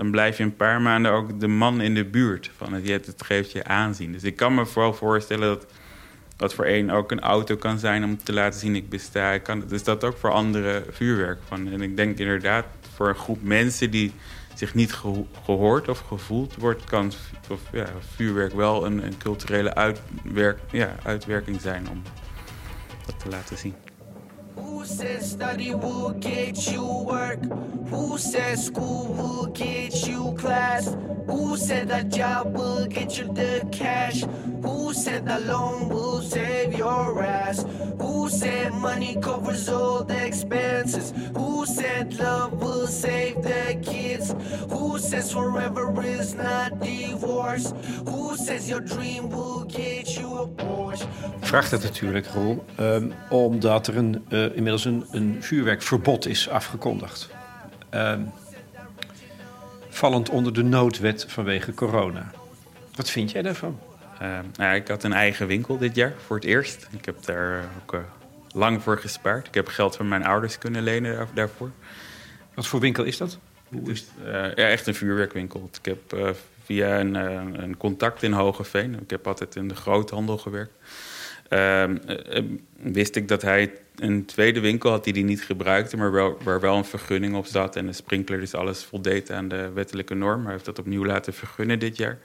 [0.00, 2.50] dan blijf je een paar maanden ook de man in de buurt.
[2.56, 4.12] Van het, het geeft je aanzien.
[4.12, 5.66] Dus ik kan me vooral voorstellen dat
[6.36, 9.38] dat voor één ook een auto kan zijn om te laten zien ik besta.
[9.38, 11.38] Kan, dus dat ook voor andere vuurwerk.
[11.46, 11.72] Van.
[11.72, 14.12] En ik denk inderdaad voor een groep mensen die
[14.54, 14.92] zich niet
[15.44, 17.12] gehoord of gevoeld wordt, kan
[17.48, 22.02] of, ja, vuurwerk wel een, een culturele uitwerk, ja, uitwerking zijn om
[23.06, 23.74] dat te laten zien.
[24.56, 27.40] Who said study will get you work?
[27.88, 30.96] Who said school will get you class?
[31.26, 34.24] Who said that job will get you the cash?
[34.62, 37.64] Who said that loan will save your ass?
[38.20, 41.12] Who said money covers all the expenses?
[41.34, 44.34] Who said love will save the kids?
[44.68, 47.72] Who says forever is not divorce?
[48.04, 51.06] Who says your dream will get you a Porsche?
[51.40, 57.28] Vraagt het natuurlijk, Roel, um, omdat er een, uh, inmiddels een, een vuurwerkverbod is afgekondigd.
[57.90, 58.32] Um,
[59.88, 62.30] vallend onder de noodwet vanwege corona.
[62.94, 63.78] Wat vind jij daarvan?
[64.22, 66.88] Uh, nou, ik had een eigen winkel dit jaar voor het eerst.
[66.90, 68.00] Ik heb daar ook uh,
[68.52, 69.46] lang voor gespaard.
[69.46, 71.70] Ik heb geld van mijn ouders kunnen lenen daarvoor.
[72.54, 73.38] Wat voor winkel is dat?
[73.68, 75.70] Hoe is ja, echt een vuurwerkwinkel.
[75.82, 77.14] Ik heb via een,
[77.62, 79.00] een, contact in Hogeveen...
[79.02, 80.72] ik heb altijd in de groothandel gewerkt...
[81.48, 81.96] Ehm,
[82.76, 85.96] wist ik dat hij een tweede winkel had die hij niet gebruikte...
[85.96, 87.76] maar wel, waar wel een vergunning op zat...
[87.76, 90.42] en de sprinkler dus alles voldeed aan de wettelijke norm.
[90.42, 92.18] Hij heeft dat opnieuw laten vergunnen dit jaar...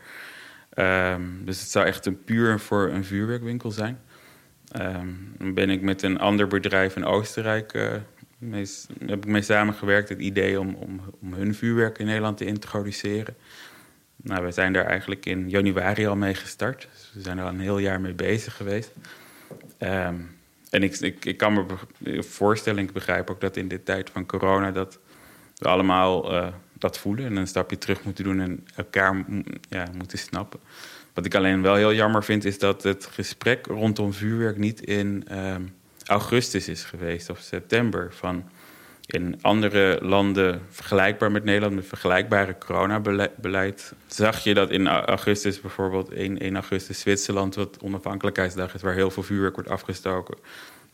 [0.76, 4.00] Um, dus het zou echt een puur voor een vuurwerkwinkel zijn.
[4.82, 7.94] Um, dan ben ik met een ander bedrijf in Oostenrijk uh,
[8.38, 8.66] mee,
[9.06, 10.10] heb ik mee samengewerkt.
[10.10, 13.36] Het idee om, om, om, hun vuurwerk in Nederland te introduceren.
[14.16, 16.88] Nou, we zijn daar eigenlijk in januari al mee gestart.
[16.92, 18.92] Dus we zijn er al een heel jaar mee bezig geweest.
[19.80, 20.36] Um,
[20.70, 21.66] en ik, ik, ik, kan me
[22.24, 24.72] voorstellen, ik begrijp ook dat in de tijd van corona...
[24.72, 25.00] dat
[25.58, 29.26] we allemaal uh, dat voelen en een stapje terug moeten doen en elkaar
[29.70, 30.60] ja, moeten snappen.
[31.14, 35.28] Wat ik alleen wel heel jammer vind, is dat het gesprek rondom vuurwerk niet in
[35.32, 35.74] um,
[36.06, 38.14] augustus is geweest of september.
[38.14, 38.44] Van
[39.06, 46.10] in andere landen vergelijkbaar met Nederland, met vergelijkbare coronabeleid, zag je dat in augustus bijvoorbeeld
[46.10, 50.38] 1, 1 augustus Zwitserland, wat onafhankelijkheidsdag is, waar heel veel vuurwerk wordt afgestoken,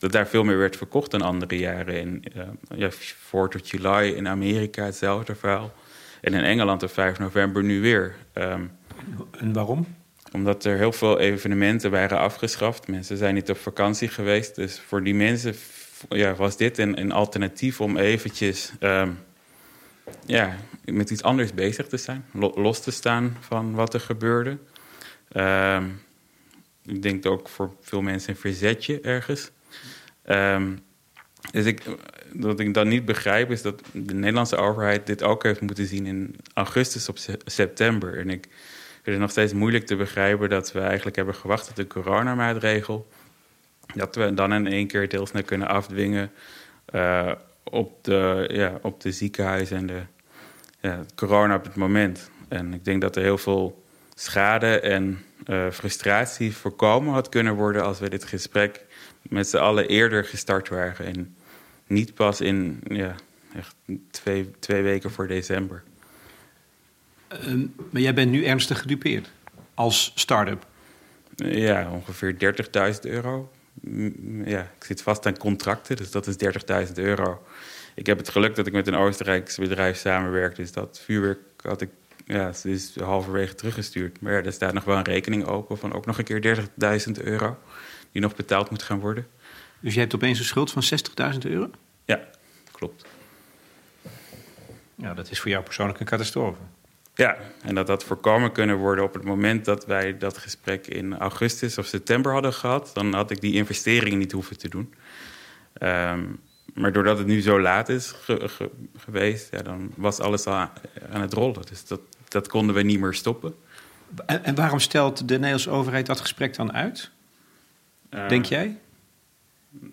[0.02, 2.00] dat daar veel meer werd verkocht dan andere jaren.
[2.00, 2.44] In uh,
[2.76, 5.74] ja, 4 of July in Amerika hetzelfde verhaal.
[6.22, 8.16] En in Engeland op 5 november nu weer.
[8.34, 8.72] Um,
[9.32, 9.96] en waarom?
[10.32, 12.88] Omdat er heel veel evenementen waren afgeschaft.
[12.88, 14.56] Mensen zijn niet op vakantie geweest.
[14.56, 15.56] Dus voor die mensen
[16.10, 19.20] ja, was dit een, een alternatief om eventjes um,
[20.26, 22.26] ja, met iets anders bezig te zijn.
[22.56, 24.58] Los te staan van wat er gebeurde.
[25.36, 26.02] Um,
[26.86, 29.52] ik denk ook voor veel mensen een verzetje ergens.
[30.30, 30.84] Um,
[31.52, 31.82] dus ik,
[32.34, 36.06] wat ik dan niet begrijp is dat de Nederlandse overheid dit ook heeft moeten zien
[36.06, 38.18] in augustus of september.
[38.18, 38.48] En ik
[38.92, 43.08] vind het nog steeds moeilijk te begrijpen dat we eigenlijk hebben gewacht op de coronamaatregel.
[43.96, 46.32] Dat we dan in één keer heel snel kunnen afdwingen
[46.94, 47.32] uh,
[47.64, 50.02] op, de, ja, op de ziekenhuizen en de
[50.80, 52.30] ja, corona op het moment.
[52.48, 53.84] En ik denk dat er heel veel
[54.16, 58.86] schade en uh, frustratie voorkomen had kunnen worden als we dit gesprek
[59.22, 61.06] met z'n allen eerder gestart waren.
[61.06, 61.36] En
[61.88, 63.16] niet pas in ja,
[63.56, 63.76] echt
[64.12, 65.84] twee, twee weken voor december.
[67.32, 67.54] Uh,
[67.90, 69.32] maar jij bent nu ernstig gedupeerd
[69.74, 70.66] als start-up?
[71.36, 72.36] Ja, ongeveer
[72.94, 73.52] 30.000 euro.
[74.46, 76.36] Ja, ik zit vast aan contracten, dus dat is
[76.88, 77.44] 30.000 euro.
[77.96, 80.56] Ik heb het geluk dat ik met een Oostenrijks bedrijf samenwerk.
[80.56, 81.90] Dus dat vuurwerk had ik
[82.26, 84.22] ja, is halverwege teruggestuurd.
[84.22, 86.68] Maar ja, er staat nog wel een rekening open van ook nog een keer
[87.18, 87.58] 30.000 euro
[88.12, 89.28] die nog betaald moet gaan worden.
[89.80, 90.84] Dus je hebt opeens een schuld van
[91.34, 91.70] 60.000 euro?
[92.06, 92.20] Ja,
[92.72, 93.06] klopt.
[94.96, 96.60] Ja, dat is voor jou persoonlijk een catastrofe.
[97.16, 101.18] Ja, en dat dat voorkomen kunnen worden op het moment dat wij dat gesprek in
[101.18, 104.94] augustus of september hadden gehad, dan had ik die investeringen niet hoeven te doen.
[105.82, 106.40] Um,
[106.74, 108.14] maar doordat het nu zo laat is
[108.98, 111.62] geweest, ja, dan was alles al aan, het rollen.
[111.70, 113.56] Dus dat, dat konden we niet meer stoppen.
[114.26, 117.12] En, en waarom stelt de Nederlandse overheid dat gesprek dan uit?
[118.14, 118.78] Uh, Denk jij?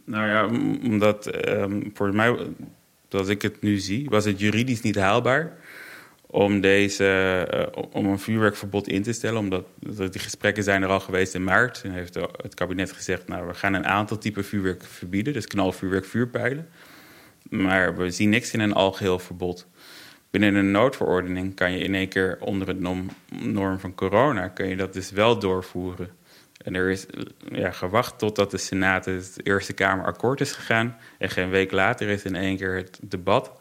[0.04, 0.46] Nou ja,
[0.88, 2.36] omdat um, voor mij,
[3.08, 5.56] zoals ik het nu zie, was het juridisch niet haalbaar
[6.26, 9.38] om, deze, uh, om een vuurwerkverbod in te stellen.
[9.38, 11.80] Omdat die gesprekken zijn er al geweest in maart.
[11.84, 15.32] En heeft het kabinet gezegd, nou, we gaan een aantal typen vuurwerk verbieden.
[15.32, 16.68] Dus knalvuurwerk, vuurpijlen.
[17.50, 19.66] Maar we zien niks in een algeheel verbod.
[20.30, 22.80] Binnen een noodverordening kan je in één keer onder het
[23.30, 24.48] norm van corona...
[24.48, 26.10] kun je dat dus wel doorvoeren.
[26.58, 27.06] En er is
[27.52, 30.96] ja, gewacht totdat de Senaat, de Eerste Kamer, akkoord is gegaan.
[31.18, 33.52] En geen week later is in één keer het debat.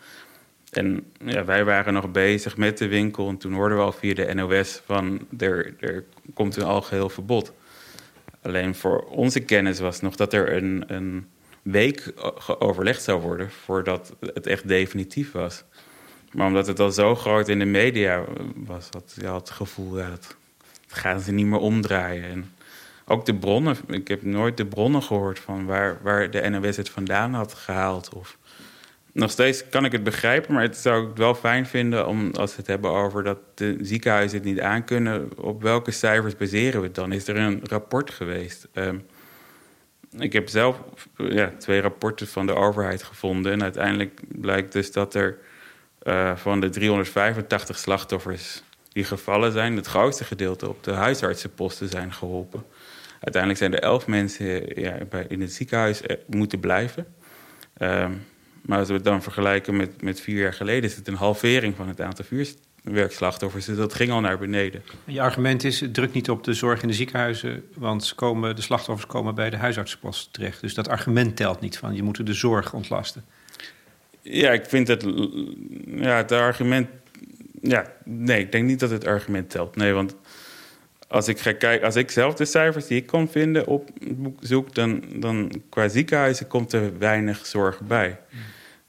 [0.71, 4.13] En ja, wij waren nog bezig met de winkel en toen hoorden we al via
[4.13, 7.53] de NOS van er, er komt een algeheel verbod.
[8.41, 11.27] Alleen voor onze kennis was nog dat er een, een
[11.61, 12.13] week
[12.59, 15.63] overlegd zou worden voordat het echt definitief was.
[16.31, 18.23] Maar omdat het al zo groot in de media
[18.55, 20.35] was, had je het gevoel dat het
[20.87, 22.23] gaan ze niet meer omdraaien.
[22.23, 22.51] En
[23.07, 26.89] ook de bronnen, ik heb nooit de bronnen gehoord van waar, waar de NOS het
[26.89, 28.13] vandaan had gehaald.
[28.13, 28.37] Of,
[29.11, 32.51] nog steeds kan ik het begrijpen, maar het zou ik wel fijn vinden om, als
[32.51, 36.85] we het hebben over dat de ziekenhuizen het niet aankunnen, op welke cijfers baseren we
[36.85, 37.11] het dan?
[37.11, 38.67] Is er een rapport geweest?
[38.73, 39.05] Um,
[40.11, 40.81] ik heb zelf
[41.17, 43.51] ja, twee rapporten van de overheid gevonden.
[43.51, 45.37] En uiteindelijk blijkt dus dat er
[46.03, 52.13] uh, van de 385 slachtoffers die gevallen zijn, het grootste gedeelte op de huisartsenposten zijn
[52.13, 52.63] geholpen.
[53.27, 57.05] Uiteindelijk zijn er elf mensen ja, in het ziekenhuis eh, moeten blijven.
[57.81, 58.25] Um,
[58.61, 61.75] maar als we het dan vergelijken met, met vier jaar geleden, is het een halvering
[61.75, 63.65] van het aantal vuurwerkslachtoffers.
[63.65, 64.83] Dus dat ging al naar beneden.
[65.05, 69.07] Je argument is: druk niet op de zorg in de ziekenhuizen, want komen, de slachtoffers
[69.07, 70.61] komen bij de huisartsenpost terecht.
[70.61, 73.25] Dus dat argument telt niet van je moet de zorg ontlasten.
[74.21, 75.05] Ja, ik vind het.
[75.85, 76.87] Ja, het argument.
[77.61, 79.75] Ja, nee, ik denk niet dat het argument telt.
[79.75, 80.15] Nee, want
[81.07, 83.89] als ik ga kijken, als ik zelf de cijfers die ik kon vinden op
[84.39, 88.19] zoek, dan, dan qua ziekenhuizen komt er weinig zorg bij.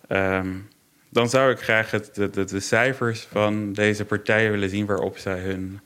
[0.09, 0.69] Um,
[1.09, 5.39] dan zou ik graag het, de, de, cijfers van deze partijen willen zien waarop zij
[5.39, 5.81] hun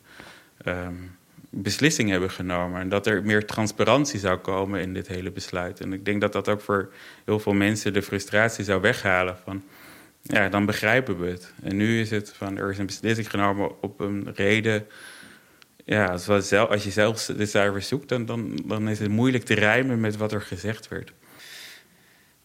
[0.67, 1.17] um,
[1.51, 2.81] beslissing hebben genomen.
[2.81, 5.81] En dat er meer transparantie zou komen in dit hele besluit.
[5.81, 6.93] En ik denk dat dat ook voor
[7.25, 9.63] heel veel mensen de frustratie zou weghalen van.
[10.23, 11.53] Ja, dan begrijpen we het.
[11.63, 14.87] En nu is het van er is een beslissing genomen op een reden
[15.85, 19.45] ja, als, zelf, als je zelf de cijfers zoekt, dan, dan, dan is het moeilijk
[19.45, 21.13] te rijmen met wat er gezegd werd.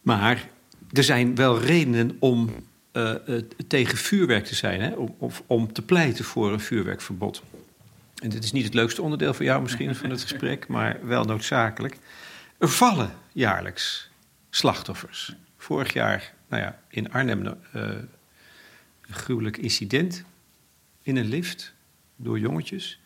[0.01, 0.49] Maar
[0.91, 2.49] er zijn wel redenen om
[2.93, 3.13] uh,
[3.67, 4.89] tegen vuurwerk te zijn, hè?
[4.93, 7.43] Om, of om te pleiten voor een vuurwerkverbod.
[8.21, 11.23] En dit is niet het leukste onderdeel voor jou misschien van het gesprek, maar wel
[11.23, 11.97] noodzakelijk.
[12.57, 14.09] Er vallen jaarlijks
[14.49, 15.35] slachtoffers.
[15.57, 18.07] Vorig jaar, nou ja, in Arnhem uh, een
[19.09, 20.23] gruwelijk incident
[21.01, 21.73] in een lift
[22.15, 22.99] door jongetjes.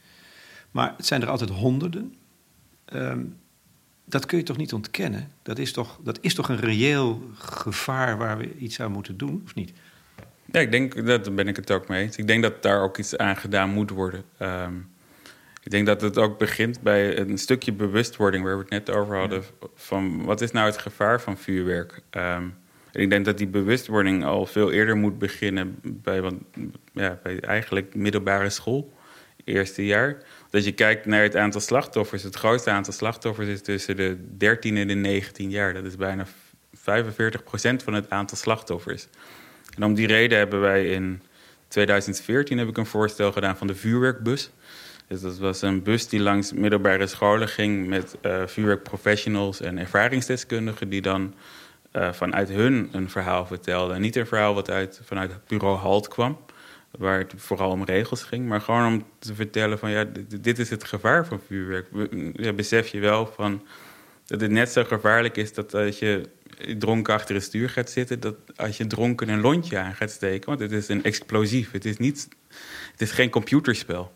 [0.72, 2.16] Maar het zijn er altijd honderden.
[2.86, 3.24] Ehm,
[4.06, 5.32] dat kun je toch niet ontkennen?
[5.42, 9.42] Dat is toch, dat is toch een reëel gevaar waar we iets aan moeten doen,
[9.46, 9.74] of niet?
[10.46, 12.18] Ja, ik denk, daar ben ik het ook mee eens.
[12.18, 14.24] Ik denk dat daar ook iets aan gedaan moet worden.
[14.38, 14.74] Ehm,
[15.64, 18.44] ik denk dat het ook begint bij een stukje bewustwording...
[18.44, 19.44] waar we het net over hadden...
[19.76, 22.02] van wat is nou het gevaar van vuurwerk?
[22.12, 22.54] Um,
[22.92, 25.80] ik denk dat die bewustwording al veel eerder moet beginnen...
[25.84, 26.44] bij, want,
[26.94, 28.94] ja, bij eigenlijk middelbare school,
[29.44, 32.24] eerste jaar dat je kijkt naar het aantal slachtoffers.
[32.24, 35.74] Het grootste aantal slachtoffers is tussen de 13 en de 19 jaar.
[35.74, 36.26] Dat is bijna
[36.74, 39.08] 45 procent van het aantal slachtoffers.
[39.76, 41.22] En om die reden hebben wij in
[41.68, 44.52] 2014 heb ik een voorstel gedaan van de vuurwerkbus.
[45.08, 50.90] Dus dat was een bus die langs middelbare scholen ging met uh, vuurwerkprofessionals en ervaringsdeskundigen
[50.90, 51.34] die dan
[51.94, 54.02] uh, vanuit hun een verhaal vertelden.
[54.02, 56.38] niet een verhaal wat uit, vanuit het bureau HALT kwam
[56.98, 60.06] waar het vooral om regels ging, maar gewoon om te vertellen van ja,
[60.42, 61.88] dit, is het gevaar van vuurwerk.
[62.34, 63.66] Ja, besef je wel van
[64.26, 66.30] dat het net zo gevaarlijk is dat als je
[66.78, 70.50] dronken achter het stuur gaat zitten, dat als je dronken een lontje aan gaat steken,
[70.50, 72.28] want het is een explosief, het is, niet,
[72.92, 74.12] het is geen computerspel.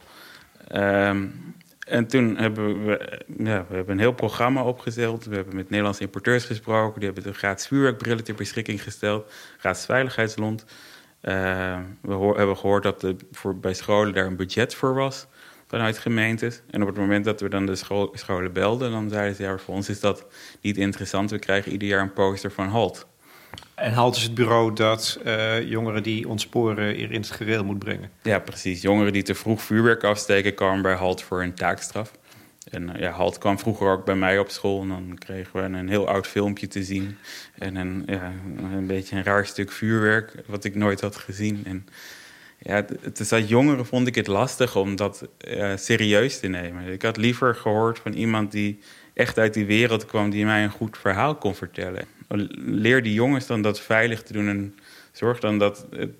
[0.75, 1.53] Um,
[1.85, 5.25] en toen hebben we, ja, we hebben een heel programma opgezeld.
[5.25, 6.99] We hebben met Nederlandse importeurs gesproken.
[6.99, 9.33] Die hebben de gratis vuurwerkbrillen ter beschikking gesteld.
[9.57, 10.65] Gratis veiligheidslont.
[11.27, 15.27] Uh, we hebben gehoord dat er voor, bij scholen daar een budget voor was
[15.67, 16.61] vanuit gemeentes.
[16.69, 17.75] En op het moment dat we dan de
[18.13, 20.25] scholen belden, dan zeiden ze: ja, voor ons is dat
[20.61, 21.31] niet interessant.
[21.31, 23.07] We krijgen ieder jaar een poster van HALT.
[23.75, 28.11] En HALT is het bureau dat uh, jongeren die ontsporen in het gereel moet brengen.
[28.21, 28.81] Ja, precies.
[28.81, 32.11] Jongeren die te vroeg vuurwerk afsteken, komen bij HALT voor een taakstraf.
[32.71, 34.81] En eh, ja, Halt kwam vroeger ook bij mij op school.
[34.81, 37.17] En dan kregen we een heel oud filmpje te zien.
[37.57, 38.03] En een,
[38.73, 41.61] een beetje een raar stuk vuurwerk, wat ik nooit had gezien.
[41.65, 41.87] En
[42.59, 46.87] ja, het jongeren vond ik het lastig om dat uh, serieus te nemen.
[46.87, 48.79] Ik had liever gehoord van iemand die
[49.13, 50.29] echt uit die wereld kwam...
[50.29, 52.05] die mij een goed verhaal kon vertellen.
[52.55, 54.47] Leer die jongens dan dat veilig te doen...
[54.47, 54.75] en
[55.11, 56.13] zorg dan dat het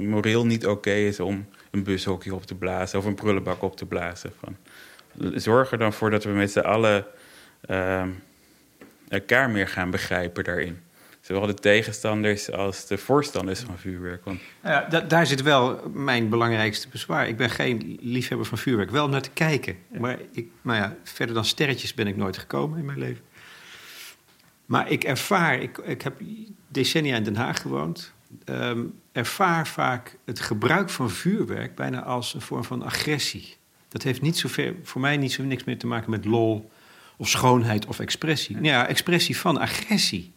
[0.00, 2.98] moreel niet oké is om een bushokje op te blazen...
[2.98, 4.32] of een prullenbak op te blazen.
[4.40, 4.56] Van
[5.34, 7.06] zorg er dan voor dat we met z'n allen
[7.70, 8.02] uh,
[9.08, 10.80] elkaar meer gaan begrijpen daarin.
[11.20, 14.24] Zowel de tegenstanders als de voorstanders van vuurwerk.
[14.24, 14.40] Want...
[14.62, 17.28] Ja, daar zit wel mijn belangrijkste bezwaar.
[17.28, 19.76] Ik ben geen liefhebber van vuurwerk, wel naar te kijken.
[19.88, 23.22] Maar ik, nou ja, verder dan sterretjes ben ik nooit gekomen in mijn leven.
[24.66, 26.20] Maar ik ervaar, ik, ik heb
[26.68, 28.12] decennia in Den Haag gewoond.
[28.44, 33.56] ehm, ervaar vaak het gebruik van vuurwerk bijna als een vorm van agressie.
[33.92, 36.70] Dat heeft niet zover, voor mij niet zo niks meer te maken met lol
[37.16, 38.60] of schoonheid of expressie.
[38.62, 40.32] Ja, expressie van agressie.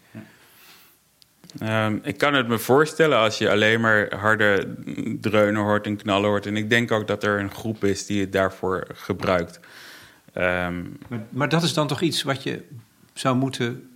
[1.60, 4.76] Ehm, ik kan het me voorstellen als je alleen maar harde
[5.22, 6.46] dreunen hoort en knallen hoort.
[6.46, 9.60] En ik denk ook dat er een groep is die het daarvoor gebruikt.
[10.34, 12.64] Ehm, maar, maar dat is dan toch iets wat je
[13.14, 13.90] zou moeten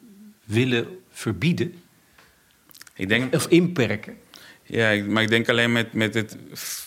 [0.43, 1.81] willen verbieden?
[2.95, 4.17] Ik denk, of inperken?
[4.63, 6.37] Ja, maar ik denk alleen met, met het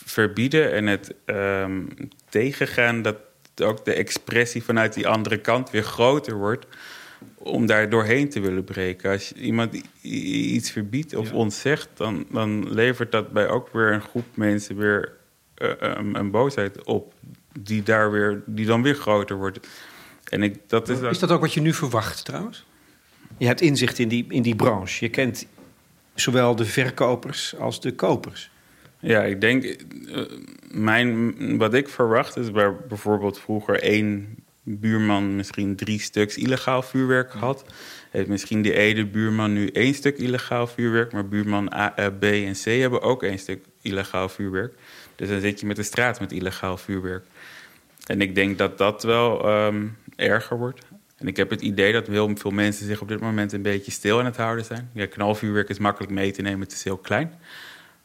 [0.05, 1.87] verbieden en het um,
[2.33, 3.01] tegengaan...
[3.01, 3.17] dat
[3.61, 6.65] ook de expressie vanuit die andere kant weer groter wordt
[7.37, 9.11] om daar doorheen te willen breken.
[9.11, 11.35] Als iemand iets verbiedt of ja.
[11.35, 15.11] ontzegt, dan, dan levert dat bij ook weer een groep mensen weer
[15.57, 17.13] uh, um, een boosheid op,
[17.59, 19.67] die, daar weer, die dan weer groter wordt.
[20.29, 22.65] En ik, dat is, is dat ook wat je nu verwacht trouwens?
[23.37, 25.05] Je hebt inzicht in die, in die branche.
[25.05, 25.45] Je kent
[26.15, 28.51] zowel de verkopers als de kopers.
[29.03, 30.21] Ja, ik denk, uh,
[30.71, 37.31] mijn, wat ik verwacht is waar bijvoorbeeld vroeger één buurman misschien drie stuks illegaal vuurwerk
[37.31, 37.65] gehad.
[38.11, 42.23] Heeft misschien die ene buurman nu één stuk illegaal vuurwerk, maar buurman A, eh, B
[42.23, 44.73] en C hebben ook één stuk illegaal vuurwerk.
[45.15, 47.25] Dus dan zit je met de straat met illegaal vuurwerk.
[48.05, 50.85] En ik denk dat dat wel um, erger wordt.
[51.17, 53.91] En ik heb het idee dat heel veel mensen zich op dit moment een beetje
[53.91, 54.89] stil aan het houden zijn.
[54.93, 57.33] Ja, knalvuurwerk is makkelijk mee te nemen, het is heel klein.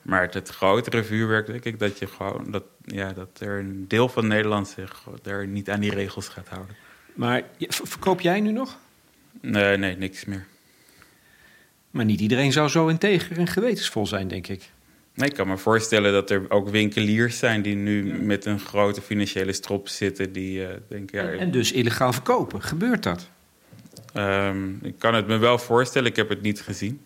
[0.08, 3.84] Maar het, het, grotere vuurwerk, denk ik, dat, je gewoon, dat, ja, dat er een
[3.88, 6.76] deel van Nederland zich daar niet aan die regels gaat houden.
[7.14, 8.78] Maar verkoop jij nu nog?
[9.40, 10.46] Nee, nee, niks meer.
[11.90, 14.70] Maar niet iedereen zou zo integer en gewetensvol zijn, denk ik.
[15.14, 19.00] Nee, ik kan me voorstellen dat er ook winkeliers zijn die nu met een grote
[19.00, 20.32] financiële strop zitten.
[20.32, 22.62] Die, uh, denken, ja, en, en, dus illegaal verkopen.
[22.62, 23.30] Gebeurt dat?
[24.14, 27.00] Um, ik kan het me wel voorstellen, ik heb het niet gezien.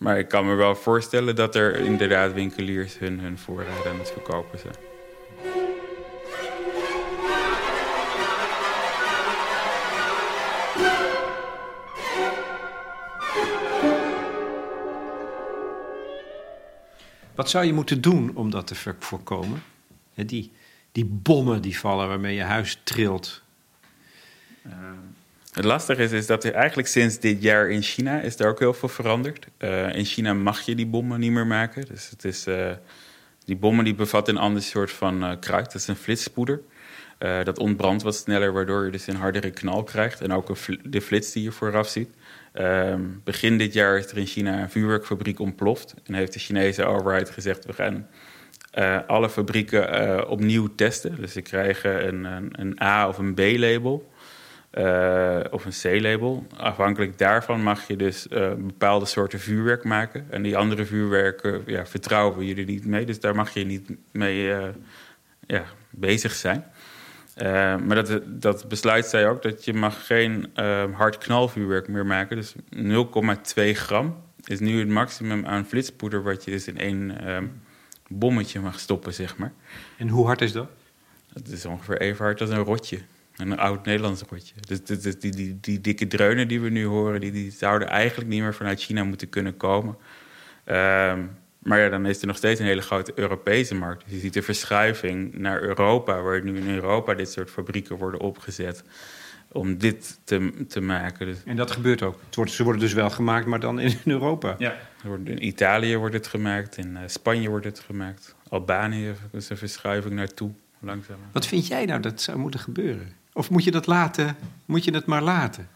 [0.00, 4.10] Maar ik kan me wel voorstellen dat er inderdaad winkeliers hun, hun voorraden aan het
[4.10, 4.74] verkopen zijn.
[17.34, 19.62] Wat zou je moeten doen om dat te voorkomen?
[20.14, 20.52] Die,
[20.92, 23.42] die bommen die vallen waarmee je huis trilt.
[24.66, 24.72] Uh,
[25.52, 28.58] het lastige is, is dat er eigenlijk sinds dit jaar in China is er ook
[28.58, 29.46] heel veel veranderd.
[29.58, 31.86] Uh, in China mag je die bommen niet meer maken.
[31.86, 32.70] Dus het is, uh,
[33.44, 35.64] die bommen die bevatten een ander soort van uh, kruid.
[35.64, 36.60] Dat is een flitspoeder.
[37.18, 40.20] dat ontbrandt wat sneller, waardoor je dus een hardere knal krijgt.
[40.20, 42.08] En ook een de flits die je vooraf ziet.
[42.52, 45.94] Ehm, begin dit jaar is er in China een vuurwerkfabriek ontploft.
[46.04, 48.06] En heeft de Chinese overheid gezegd: we gaan
[49.06, 51.16] alle fabrieken opnieuw testen.
[51.16, 54.09] Dus ze krijgen een, een, een A- of een B-label.
[54.78, 56.46] Uh, of een C-label.
[56.56, 60.26] Afhankelijk daarvan mag je dus uh, bepaalde soorten vuurwerk maken.
[60.30, 63.06] En die andere vuurwerken ja, vertrouwen we jullie niet mee.
[63.06, 64.68] Dus daar mag je niet mee uh,
[65.46, 66.64] ja, bezig zijn.
[67.86, 70.50] maar dat, dat besluit zei ook dat je mag geen
[70.92, 72.36] hard knalvuurwerk meer maken.
[72.36, 76.22] Dus 0,2 gram is nu het maximum aan flitspoeder...
[76.22, 77.16] wat je dus in één
[78.08, 79.52] bommetje mag stoppen, zeg maar.
[79.96, 80.68] En hoe hard is dat?
[81.32, 82.98] Dat is ongeveer even hard als een rotje.
[83.40, 84.54] Een oud Nederlands rotje.
[84.66, 87.88] Dus, dus, dus die, die, die, dikke dreunen die we nu horen, die, die zouden
[87.88, 89.96] eigenlijk niet meer vanuit China moeten kunnen komen.
[90.66, 94.04] Um, maar ja, dan is er nog steeds een hele grote Europese markt.
[94.04, 98.20] Dus je ziet de verschuiving naar Europa, waar nu in Europa dit soort fabrieken worden
[98.20, 98.84] opgezet.
[99.52, 101.26] Om dit te, te maken.
[101.26, 101.36] Dus...
[101.44, 102.20] En dat gebeurt ook.
[102.26, 104.54] Het wordt, ze worden dus wel gemaakt, maar dan in Europa.
[104.58, 104.74] Ja.
[105.24, 108.34] In Italië wordt het gemaakt, in uh, Spanje wordt het gemaakt.
[108.48, 111.18] Albanië is een verschuiving naartoe, langzaam.
[111.32, 113.12] Wat vind jij nou dat zou moeten gebeuren?
[113.32, 114.36] Of moet je dat laten?
[114.64, 115.68] Moet je het maar laten?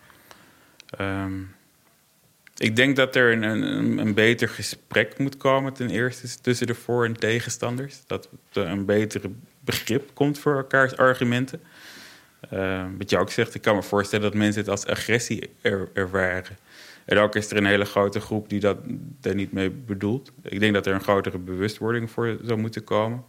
[1.00, 1.54] Um,
[2.56, 6.74] ik denk dat er een, een, een, beter gesprek moet komen ten eerste tussen de
[6.74, 8.02] voor- en tegenstanders.
[8.06, 11.60] Dat er een betere begrip komt voor elkaars argumenten.
[12.52, 15.88] Uh, wat je ook zegt, ik kan me voorstellen dat mensen het als agressie er,
[15.92, 16.56] ervaren.
[17.04, 18.76] En ook is er een hele grote groep die dat
[19.20, 20.32] daar niet mee bedoelt.
[20.42, 23.24] Ik denk dat er een grotere bewustwording voor zou moeten komen.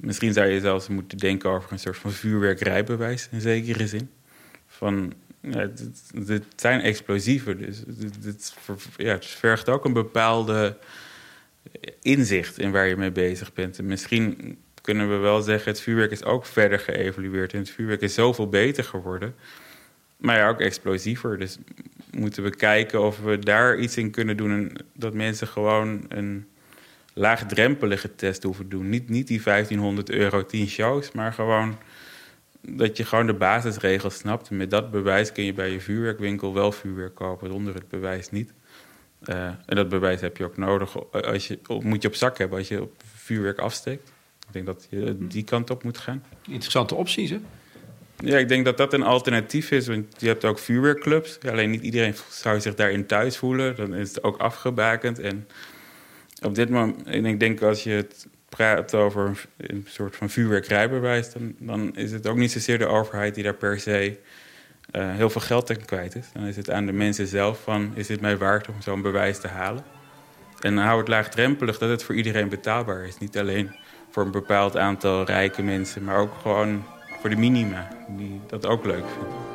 [0.00, 4.10] Misschien zou je zelfs moeten denken over een soort van vuurwerkrijbewijs in zekere zin.
[4.66, 5.70] Van, ja,
[6.14, 7.82] dit, zijn explosieven, dus
[8.18, 8.54] dit,
[8.96, 10.76] ja, het vergt ook een bepaalde
[12.02, 13.78] inzicht in waar je mee bezig bent.
[13.78, 18.00] En misschien kunnen we wel zeggen, het vuurwerk is ook verder geëvolueerd en het vuurwerk
[18.00, 19.34] is zoveel beter geworden.
[20.16, 21.38] Maar ja, ook explosiever.
[21.38, 21.58] Dus
[22.10, 24.50] moeten we kijken of we daar iets in kunnen doen.
[24.50, 26.46] En dat mensen gewoon een
[27.18, 28.88] laagdrempelige test hoeven doen.
[28.88, 31.78] Niet, niet die 1500 euro 10 shows, maar gewoon
[32.60, 34.48] dat je gewoon de basisregels snapt.
[34.48, 38.30] En met dat bewijs kun je bij je vuurwerkwinkel wel vuurwerk kopen, zonder het bewijs
[38.30, 38.52] niet.
[39.24, 41.12] Uh, en dat bewijs heb je ook nodig.
[41.12, 44.12] Als je, moet je op zak hebben als je op vuurwerk afsteekt.
[44.46, 46.24] Ik denk dat je die kant op moet gaan.
[46.46, 47.40] Interessante opties, hè?
[48.24, 49.86] Ja, ik denk dat dat een alternatief is.
[49.86, 51.38] Want je hebt ook vuurwerkclubs.
[51.48, 53.76] Alleen niet iedereen zou zich daarin thuis voelen.
[53.76, 55.18] Dan is het ook afgebakend.
[55.18, 55.46] En
[56.42, 61.32] op dit moment, en ik denk als je het praat over een soort van vuurwerkrijbewijs,
[61.32, 64.18] dan, dan is het ook niet zozeer de overheid die daar per se
[64.92, 66.26] uh, heel veel geld aan kwijt is.
[66.32, 69.38] Dan is het aan de mensen zelf van, is het mij waard om zo'n bewijs
[69.38, 69.84] te halen?
[70.60, 73.18] En hou het laagdrempelig dat het voor iedereen betaalbaar is.
[73.18, 73.76] Niet alleen
[74.10, 76.84] voor een bepaald aantal rijke mensen, maar ook gewoon
[77.20, 79.47] voor de minima, die dat ook leuk vinden.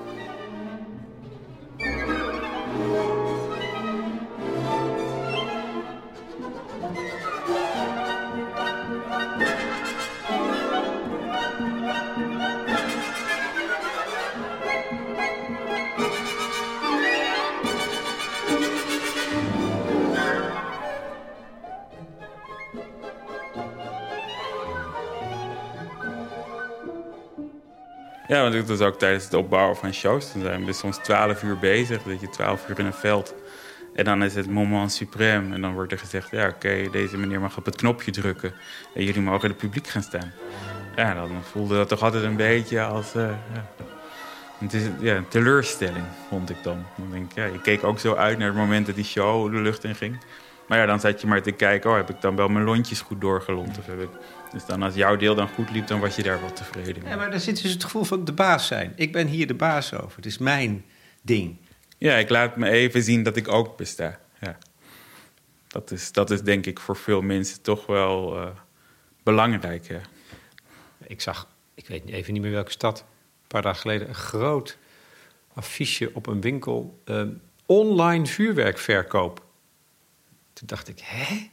[28.27, 30.33] Ja, want dat is ook tijdens het opbouwen van shows.
[30.33, 33.33] Dan zijn we soms twaalf uur bezig, dat je twaalf uur in een veld.
[33.95, 35.53] En dan is het moment suprême.
[35.53, 38.53] En dan wordt er gezegd, ja oké, deze meneer mag op het knopje drukken.
[38.95, 40.33] En jullie mogen het publiek gaan staan.
[40.95, 43.15] Ja, dan voelde dat toch altijd een beetje als...
[43.15, 43.85] Uh, ja.
[44.57, 46.85] Het is ja, een teleurstelling, vond ik dan.
[46.95, 49.51] dan denk ik, ja, je keek ook zo uit naar het moment dat die show
[49.51, 50.17] de lucht in ging.
[50.67, 53.01] Maar ja, dan zat je maar te kijken, oh, heb ik dan wel mijn lontjes
[53.01, 53.77] goed doorgelond?
[53.77, 54.09] Of heb ik
[54.51, 57.11] dus dan als jouw deel dan goed liep, dan was je daar wel tevreden mee.
[57.11, 58.93] Ja, maar daar zit dus het gevoel van de baas zijn.
[58.95, 60.15] Ik ben hier de baas over.
[60.15, 60.85] Het is mijn
[61.21, 61.57] ding.
[61.97, 64.19] Ja, ik laat me even zien dat ik ook besta.
[64.39, 64.57] Ja.
[65.67, 68.47] Dat, is, dat is denk ik voor veel mensen toch wel uh,
[69.23, 69.87] belangrijk.
[69.87, 70.01] Ja.
[71.07, 74.77] Ik zag, ik weet even niet meer welke stad, een paar dagen geleden, een groot
[75.53, 77.01] affiche op een winkel.
[77.05, 77.21] Uh,
[77.65, 79.42] online vuurwerkverkoop.
[80.53, 81.49] Toen dacht ik, hè?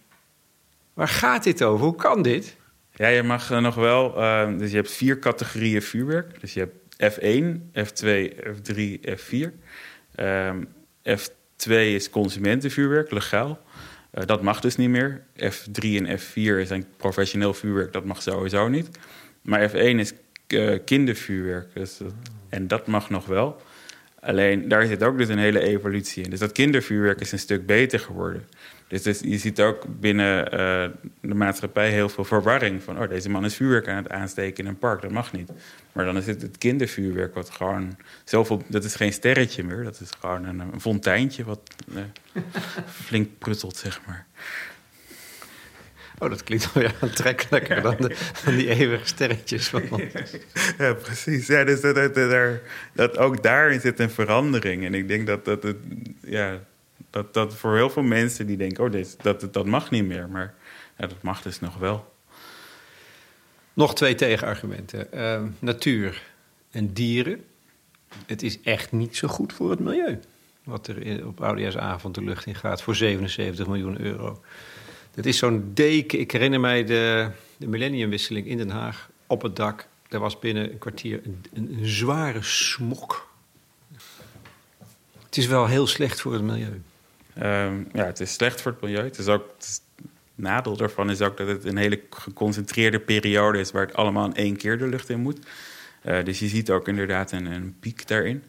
[0.95, 1.85] Waar gaat dit over?
[1.85, 2.57] Hoe kan dit?
[2.95, 4.19] Ja, je mag nog wel.
[4.19, 6.41] Uh, dus je hebt vier categorieën vuurwerk.
[6.41, 9.49] Dus je hebt F1, F2, F3, F4.
[10.17, 10.69] Um,
[11.09, 13.61] F2 is consumentenvuurwerk, legaal.
[14.15, 15.23] Uh, dat mag dus niet meer.
[15.37, 18.89] F3 en F4 zijn professioneel vuurwerk, dat mag sowieso niet.
[19.43, 20.13] Maar F1 is
[20.85, 21.75] kindervuurwerk.
[21.75, 22.01] Dus
[22.49, 23.63] en dat mag nog wel.
[24.21, 26.31] Alleen daar zit ook dus een hele evolutie in.
[26.31, 28.49] Dus dat kindervuurwerk is een stuk beter geworden.
[28.91, 32.83] Dus, je ziet ook binnen uh, de maatschappij heel veel verwarring.
[32.83, 35.03] Van, oh, deze man is vuurwerk aan het aansteken in een park.
[35.03, 35.51] Dat mag niet.
[35.93, 38.63] Maar dan is het het kindervuurwerk wat gewoon zoveel...
[38.67, 39.85] Dat is geen sterretje meer.
[39.85, 41.61] Dat is gewoon een, een fonteintje wat
[41.95, 42.03] uh,
[43.07, 44.27] flink pruttelt, zeg maar.
[46.19, 50.03] Oh, dat klinkt wel ja, aantrekkelijker dan, de, dan die eeuwige sterretjes van ons.
[50.79, 51.47] Ja, precies.
[51.47, 52.61] Ja, dus dat, dat, dat,
[52.95, 54.85] dat, ook daarin zit een verandering.
[54.85, 55.77] En ik denk dat, dat het...
[56.21, 56.61] Ja,
[57.11, 60.29] dat, dat voor heel veel mensen die denken, oh, dit, dat, dat mag niet meer.
[60.29, 60.55] Maar
[60.99, 62.13] ja, dat mag dus nog wel.
[63.73, 65.07] Nog twee tegenargumenten.
[65.15, 66.23] Uh, natuur
[66.71, 67.45] en dieren.
[68.27, 70.21] Het is echt niet zo goed voor het milieu.
[70.65, 74.41] Wat er op Oudejaarsavond de lucht in gaat voor 77 miljoen euro.
[75.15, 76.21] Dat is zo'n deken.
[76.21, 79.87] Ik herinner mij de, de millenniumwisseling in Den Haag op het dak.
[80.09, 81.21] Daar was binnen een kwartier
[81.53, 83.29] een zware smok.
[85.25, 86.83] Het is wel heel slecht voor het milieu.
[87.43, 89.05] Um, ja, het is slecht voor het milieu.
[89.05, 89.55] Het is ook,
[90.35, 94.35] nadeel daarvan is ook dat het een hele geconcentreerde periode is waar het allemaal in
[94.35, 95.39] één keer de lucht in moet.
[96.05, 98.43] Uh, dus je ziet ook inderdaad een, een piek daarin.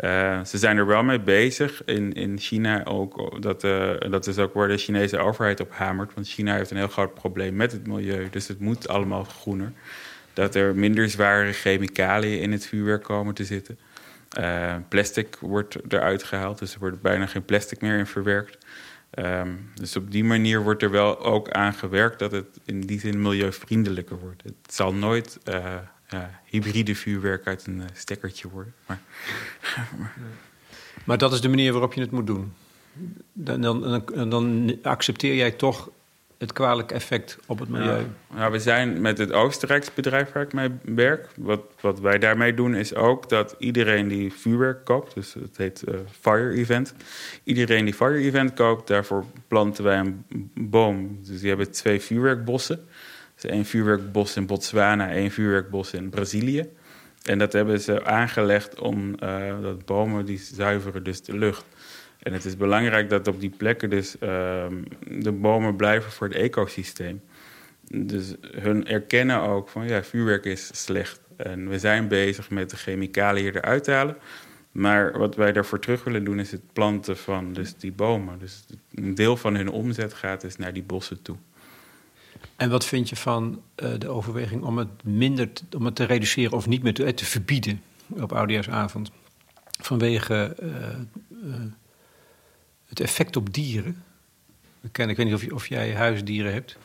[0.00, 1.84] Uh, ze zijn er wel mee bezig.
[1.84, 3.42] In, in China ook.
[3.42, 6.14] Dat, uh, dat is ook waar de Chinese overheid op hamert.
[6.14, 8.28] Want China heeft een heel groot probleem met het milieu.
[8.30, 9.72] Dus het moet allemaal groener.
[10.32, 13.78] Dat er minder zware chemicaliën in het vuurwerk komen te zitten.
[14.38, 18.66] Uh, plastic wordt eruit gehaald, dus er wordt bijna geen plastic meer in verwerkt.
[19.18, 23.00] Um, dus op die manier wordt er wel ook aan gewerkt dat het in die
[23.00, 24.42] zin milieuvriendelijker wordt.
[24.42, 25.38] Het zal nooit
[26.08, 28.74] ja, hybride vuurwerk uit een uh, stekkertje worden.
[28.86, 29.00] Maar,
[31.04, 32.52] maar dat is de manier waarop je het moet doen.
[33.32, 35.90] Dan, dan, dan accepteer jij toch
[36.38, 38.06] het kwalijke effect op het milieu?
[38.34, 41.28] Ja, we zijn met het Oostenrijkse bedrijf waar ik mee werk.
[41.36, 45.82] Wat, wat wij daarmee doen is ook dat iedereen die vuurwerk koopt, dus het heet
[45.88, 46.94] uh, Fire Event.
[47.44, 50.24] Iedereen die Fire Event koopt, daarvoor planten wij een
[50.54, 51.18] boom.
[51.22, 52.86] Dus die hebben twee vuurwerkbossen.
[53.34, 56.68] Dus één vuurwerkbos in Botswana, één vuurwerkbos in Brazilië.
[57.22, 61.64] En dat hebben ze aangelegd om uh, dat bomen die zuiveren dus de lucht.
[62.18, 64.66] En het is belangrijk dat op die plekken dus uh,
[65.06, 67.20] de bomen blijven voor het ecosysteem.
[67.90, 71.20] Dus hun erkennen ook van ja, vuurwerk is slecht.
[71.36, 74.16] En we zijn bezig met de chemicaliën eruit te halen.
[74.72, 78.38] Maar wat wij daarvoor terug willen doen is het planten van dus die bomen.
[78.38, 78.64] Dus
[78.94, 81.36] een deel van hun omzet gaat dus naar die bossen toe.
[82.56, 86.04] En wat vind je van uh, de overweging om het minder te, om het te
[86.04, 89.10] reduceren of niet meer te, te verbieden op oudejaarsavond?
[89.80, 91.54] Vanwege uh,
[92.88, 94.02] het effect op dieren.
[94.82, 96.76] Ik, ken, ik weet niet of, je, of jij huisdieren hebt.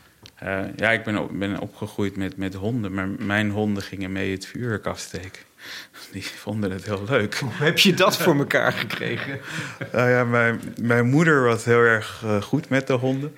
[0.76, 4.46] ja, ik ben, op, ben opgegroeid met, met honden, maar mijn honden gingen mee het
[4.46, 5.42] vuurwerk afsteken.
[6.12, 7.36] Die vonden het heel leuk.
[7.36, 9.40] Hoe heb je dat voor elkaar gekregen?
[9.94, 13.36] nou ja, mijn, mijn moeder was heel erg goed met de honden.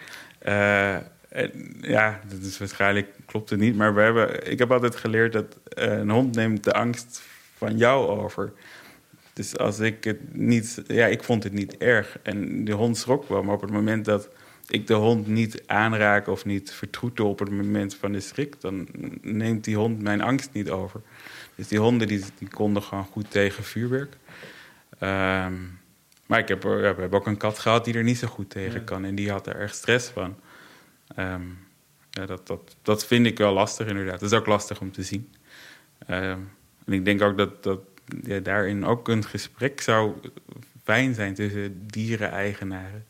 [1.82, 5.58] ja, dat is waarschijnlijk klopt het niet, maar we hebben, ik heb altijd geleerd dat
[5.64, 7.22] een hond neemt de angst
[7.58, 8.54] van jou over.
[9.36, 12.20] Dus als ik het niet, ja, ik vond het niet erg.
[12.24, 14.30] En de hond schrok wel, maar op het moment dat
[14.68, 18.88] ik de hond niet aanraak of niet vertroetel op het moment van de schrik, dan
[19.22, 21.02] neemt die hond mijn angst niet over.
[21.56, 24.18] Dus die honden die, die konden gewoon goed tegen vuurwerk.
[25.00, 25.54] Ehm,
[26.26, 28.84] maar ik heb, we hebben ook een kat gehad die er niet zo goed tegen
[28.84, 29.06] kan.
[29.06, 30.36] En die had er erg stress van.
[31.16, 31.42] Ehm,
[32.10, 34.20] ja, dat, dat, dat vind ik wel lastig inderdaad.
[34.20, 35.34] Dat is ook lastig om te zien.
[36.08, 36.40] Ehm,
[36.86, 37.80] en ik denk ook dat, dat
[38.24, 40.14] ja, daarin ook een gesprek zou
[40.84, 43.06] fijn zijn tussen dieren-eigenaren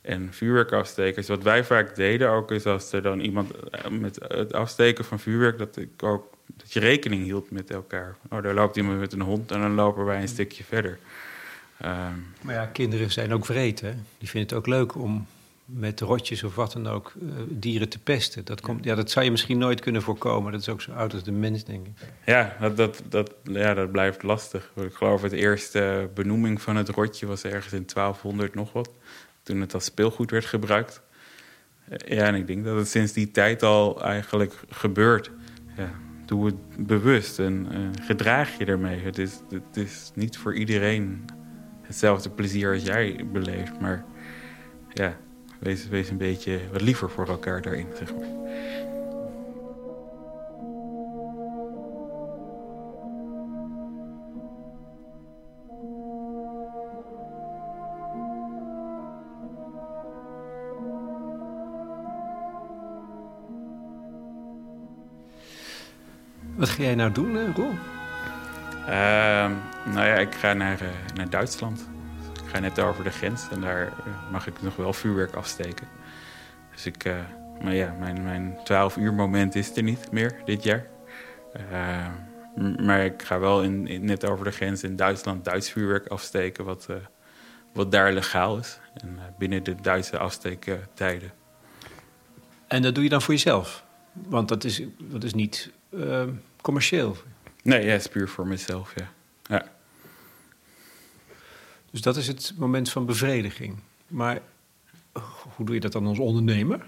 [0.00, 1.28] en vuurwerkafstekers.
[1.28, 5.20] Wat wij vaak deden ook is als er dan iemand eh, met het afsteken van
[5.20, 8.16] vuurwerk, dat ik ook dat je rekening hield met elkaar.
[8.30, 10.98] Oh, daar loopt iemand met een hond en dan lopen wij een stukje verder.
[11.84, 13.92] Um, maar ja, kinderen zijn ook vreed, hè?
[14.18, 15.26] Die vinden het ook leuk om
[15.66, 18.44] met rotjes of wat dan ook uh, dieren te pesten.
[18.44, 20.52] Dat, komt, ja, dat zou je misschien nooit kunnen voorkomen.
[20.52, 21.92] Dat is ook zo oud als de mens, denk ik.
[22.26, 24.72] Ja, dat, dat, dat, ja, dat blijft lastig.
[24.76, 28.90] Ik geloof het eerste benoeming van het rotje was ergens in 1200 nog wat.
[29.42, 31.02] Toen het als speelgoed werd gebruikt.
[31.88, 35.30] Ja, en ik denk dat het sinds die tijd al eigenlijk gebeurt.
[35.76, 35.90] Ja,
[36.24, 39.00] doe het bewust en uh, gedraag je ermee.
[39.00, 41.24] Het is, het is niet voor iedereen
[41.82, 43.80] hetzelfde plezier als jij beleeft.
[43.80, 44.04] Maar
[44.92, 45.16] ja,
[45.58, 48.28] wees, wees een beetje wat liever voor elkaar daarin, zeg maar.
[66.54, 67.72] Wat ga jij nou doen, eh, Roel?
[68.88, 69.50] Uh,
[69.92, 71.95] nou ja, ik ga naar, uh, naar Duitsland
[72.56, 75.88] ga net over de grens en daar eh, mag ik nog wel vuurwerk afsteken.
[76.72, 77.16] Dus ik, uh,
[77.62, 80.86] maar ja, mijn, mijn 12 uur moment is er niet meer dit jaar.
[81.70, 82.06] Uh,
[82.86, 86.86] maar ik ga wel in, net over de grens in Duitsland Duits vuurwerk afsteken, wat,
[86.90, 86.96] uh,
[87.72, 88.78] wat daar legaal is.
[88.94, 91.32] En binnen de Duitse afsteektijden.
[92.66, 93.84] En dat doe je dan voor jezelf?
[94.12, 95.70] Want dat is, dat is niet
[96.60, 97.16] commercieel.
[97.62, 99.08] Nee, ja, het is puur voor mezelf, ja.
[99.42, 99.75] ja.
[101.96, 103.76] Dus dat is het moment van bevrediging.
[104.06, 104.40] Maar
[105.56, 106.78] hoe doe je dat dan als ondernemer?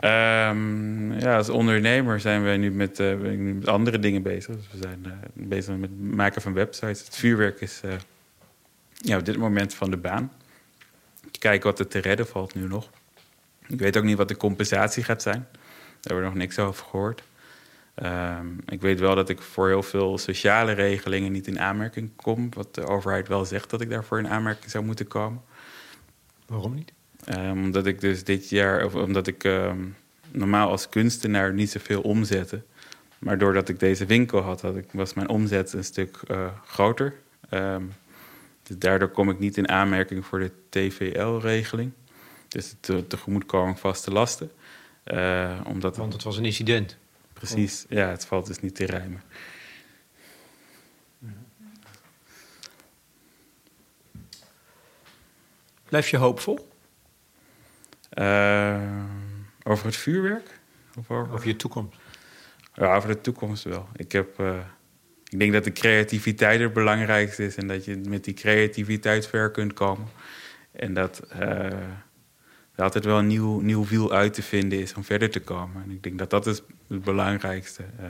[0.00, 4.56] Um, ja, als ondernemer zijn we nu met, uh, met andere dingen bezig.
[4.56, 7.04] Dus we zijn uh, bezig met het maken van websites.
[7.04, 7.92] Het vuurwerk is uh,
[8.96, 10.32] ja, op dit moment van de baan.
[11.38, 12.90] Kijken wat er te redden valt nu nog.
[13.66, 15.46] Ik weet ook niet wat de compensatie gaat zijn.
[15.50, 17.22] Daar hebben we nog niks over gehoord.
[18.02, 22.48] Um, ik weet wel dat ik voor heel veel sociale regelingen niet in aanmerking kom.
[22.54, 25.42] Wat de overheid wel zegt dat ik daarvoor in aanmerking zou moeten komen.
[26.46, 26.92] Waarom niet?
[27.28, 29.96] Um, omdat ik dus dit jaar, of omdat ik um,
[30.30, 32.62] normaal als kunstenaar niet zoveel omzette.
[33.18, 37.14] Maar doordat ik deze winkel had, had ik, was mijn omzet een stuk uh, groter.
[38.62, 41.92] dus daardoor kom ik niet in aanmerking voor de TVL-regeling.
[42.48, 44.50] Dus de tegemoetkoming vaste lasten.
[45.04, 46.96] Uh, omdat Want het was een incident
[47.46, 47.84] precies.
[47.88, 49.22] Ja, het valt dus niet te rijmen.
[55.84, 56.68] Blijf je hoopvol?
[58.14, 59.02] Uh,
[59.62, 60.60] over het vuurwerk?
[60.98, 61.32] Of over...
[61.32, 61.98] over je toekomst?
[62.74, 63.88] Ja, over de toekomst wel.
[63.96, 64.58] Ik, heb, uh,
[65.28, 69.50] ik denk dat de creativiteit het belangrijkste is en dat je met die creativiteit ver
[69.50, 70.08] kunt komen.
[70.72, 72.04] En dat uh, er
[72.82, 75.82] altijd wel een nieuw, nieuw wiel uit te vinden is om verder te komen.
[75.82, 77.84] En ik denk dat dat is het belangrijkste.
[78.00, 78.06] Uh,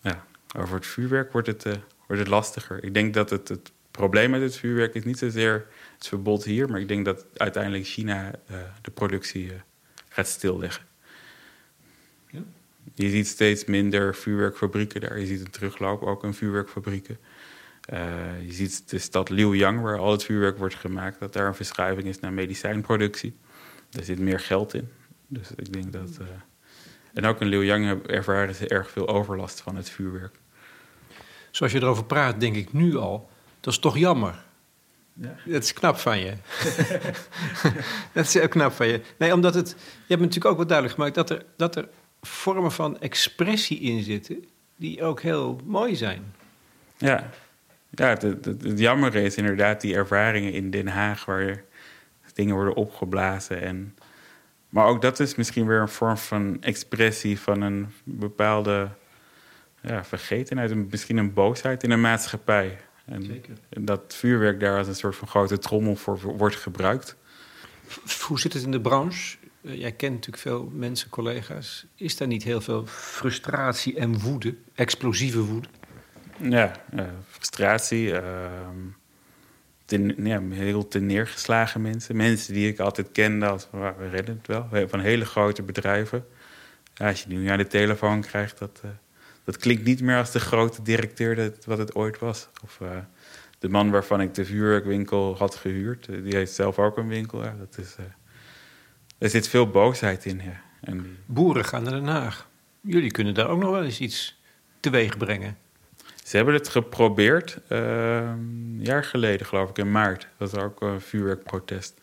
[0.00, 0.26] ja,
[0.56, 1.72] over het vuurwerk wordt het, uh,
[2.06, 2.84] wordt het lastiger.
[2.84, 5.66] Ik denk dat het, het probleem met het vuurwerk is niet zozeer
[5.96, 9.52] het verbod hier, maar ik denk dat uiteindelijk China uh, de productie
[10.08, 10.84] gaat stilleggen.
[12.30, 12.40] Ja.
[12.94, 15.18] Je ziet steeds minder vuurwerkfabrieken daar.
[15.18, 17.18] Je ziet een terugloop ook in vuurwerkfabrieken.
[17.92, 21.54] Uh, je ziet de stad Liuyang, waar al het vuurwerk wordt gemaakt, dat daar een
[21.54, 23.36] verschuiving is naar medicijnproductie.
[23.90, 24.88] Daar zit meer geld in.
[25.26, 26.10] Dus ik denk dat.
[26.20, 26.26] Uh,
[27.14, 30.38] en ook in Liuyang ervaren ze erg veel overlast van het vuurwerk.
[31.50, 33.30] Zoals je erover praat, denk ik nu al
[33.60, 34.34] Dat is toch jammer.
[35.12, 35.36] Ja.
[35.46, 36.34] Dat is knap van je.
[38.12, 39.00] dat is heel knap van je.
[39.18, 39.68] Nee, omdat het...
[39.78, 41.14] Je hebt natuurlijk ook wat duidelijk gemaakt...
[41.14, 41.88] dat er, dat er
[42.22, 44.44] vormen van expressie in zitten...
[44.76, 46.34] die ook heel mooi zijn.
[46.96, 47.30] Ja,
[47.94, 51.24] ja het, het, het jammer is inderdaad die ervaringen in Den Haag...
[51.24, 51.64] waar
[52.34, 53.62] dingen worden opgeblazen.
[53.62, 53.96] En,
[54.68, 57.40] maar ook dat is misschien weer een vorm van expressie...
[57.40, 58.88] van een bepaalde
[59.80, 62.78] ja, vergetenheid, misschien een boosheid in de maatschappij.
[63.04, 63.54] En, Zeker.
[63.68, 67.16] en dat vuurwerk daar als een soort van grote trommel voor wordt gebruikt.
[68.26, 69.36] Hoe zit het in de branche?
[69.62, 71.86] Eh, Jij kent natuurlijk veel mensen, collega's.
[71.94, 75.68] Is daar niet heel veel frustratie en woede, explosieve woede?
[76.40, 78.12] Ja, eh, frustratie.
[78.16, 78.76] ehm,
[79.84, 82.16] ten, heel ten neergeslagen mensen.
[82.16, 84.88] Mensen die ik altijd kende als van, "Ah, we redden het wel.
[84.88, 86.26] Van hele grote bedrijven.
[86.96, 88.90] Als je nu aan de telefoon krijgt, dat, eh,
[89.44, 92.48] dat klinkt niet meer als de grote directeur dat, wat het ooit was.
[92.64, 92.88] Of eh,
[93.58, 96.08] de man waarvan ik de vuurwerkwinkel had gehuurd.
[96.08, 97.44] eh, die heeft zelf ook een winkel.
[97.44, 97.96] Ja, dat is,
[99.18, 100.40] er zit veel boosheid in.
[100.80, 102.48] En Boeren gaan naar Den Haag.
[102.80, 104.40] Jullie kunnen daar ook nog wel eens iets
[104.80, 105.56] teweeg brengen.
[106.24, 110.28] Ze hebben het geprobeerd, eh, een jaar geleden geloof ik, in maart.
[110.38, 112.00] Dat was ook een vuurwerkprotest.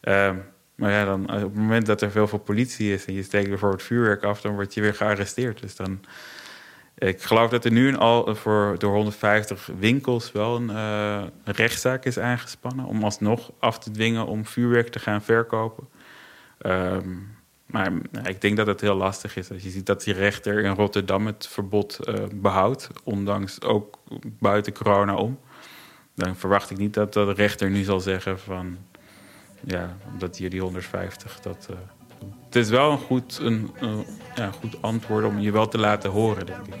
[0.00, 0.36] Ehm,
[0.74, 3.04] maar ja, dan, eh, op het moment dat er veel veel politie is...
[3.04, 5.60] en je steekt bijvoorbeeld vuurwerk af, dan word je weer gearresteerd.
[5.60, 6.00] Dus dan...
[6.98, 12.04] Ik geloof dat er nu al voor, door 150 winkels wel een, eh, een rechtszaak
[12.04, 12.84] is aangespannen...
[12.84, 15.88] om alsnog af te dwingen om vuurwerk te gaan verkopen.
[16.58, 17.08] Ehm,
[17.74, 19.50] maar nou, ik denk dat het heel lastig is.
[19.50, 24.72] Als je ziet dat die rechter in Rotterdam het verbod eh, behoudt, ondanks ook buiten
[24.72, 25.38] corona om,
[26.14, 28.76] dan verwacht ik niet dat de rechter nu zal zeggen van
[29.60, 31.66] ja, omdat hier die 150 dat.
[31.70, 31.76] eh,
[32.44, 33.70] het is wel een goed, een,
[34.34, 36.74] ja, goed antwoord om je wel te laten horen, denk ik.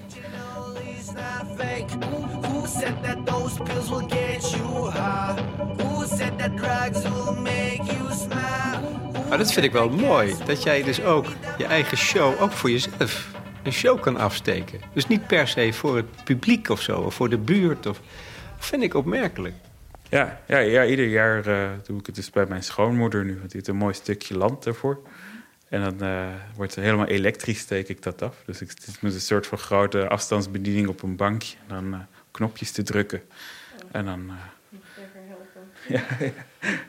[6.56, 9.03] Drugs will make you smile?
[9.28, 10.34] Maar dat vind ik wel mooi.
[10.46, 11.26] Dat jij dus ook
[11.58, 13.30] je eigen show, ook voor jezelf,
[13.62, 14.80] een show kan afsteken.
[14.92, 17.86] Dus niet per se voor het publiek of zo, of voor de buurt.
[17.86, 18.00] Of,
[18.58, 19.54] vind ik opmerkelijk.
[20.08, 23.30] Ja, ja, ja ieder jaar eh, doe ik het dus bij mijn schoonmoeder nu.
[23.30, 25.00] Want die heeft een mooi stukje land ervoor.
[25.68, 28.36] En dan eh, wordt het helemaal elektrisch steek ik dat af.
[28.46, 31.56] Dus ik, is met een soort van grote afstandsbediening op een bankje.
[31.68, 32.00] Dan eh,
[32.30, 33.22] knopjes te drukken.
[33.90, 34.30] En dan...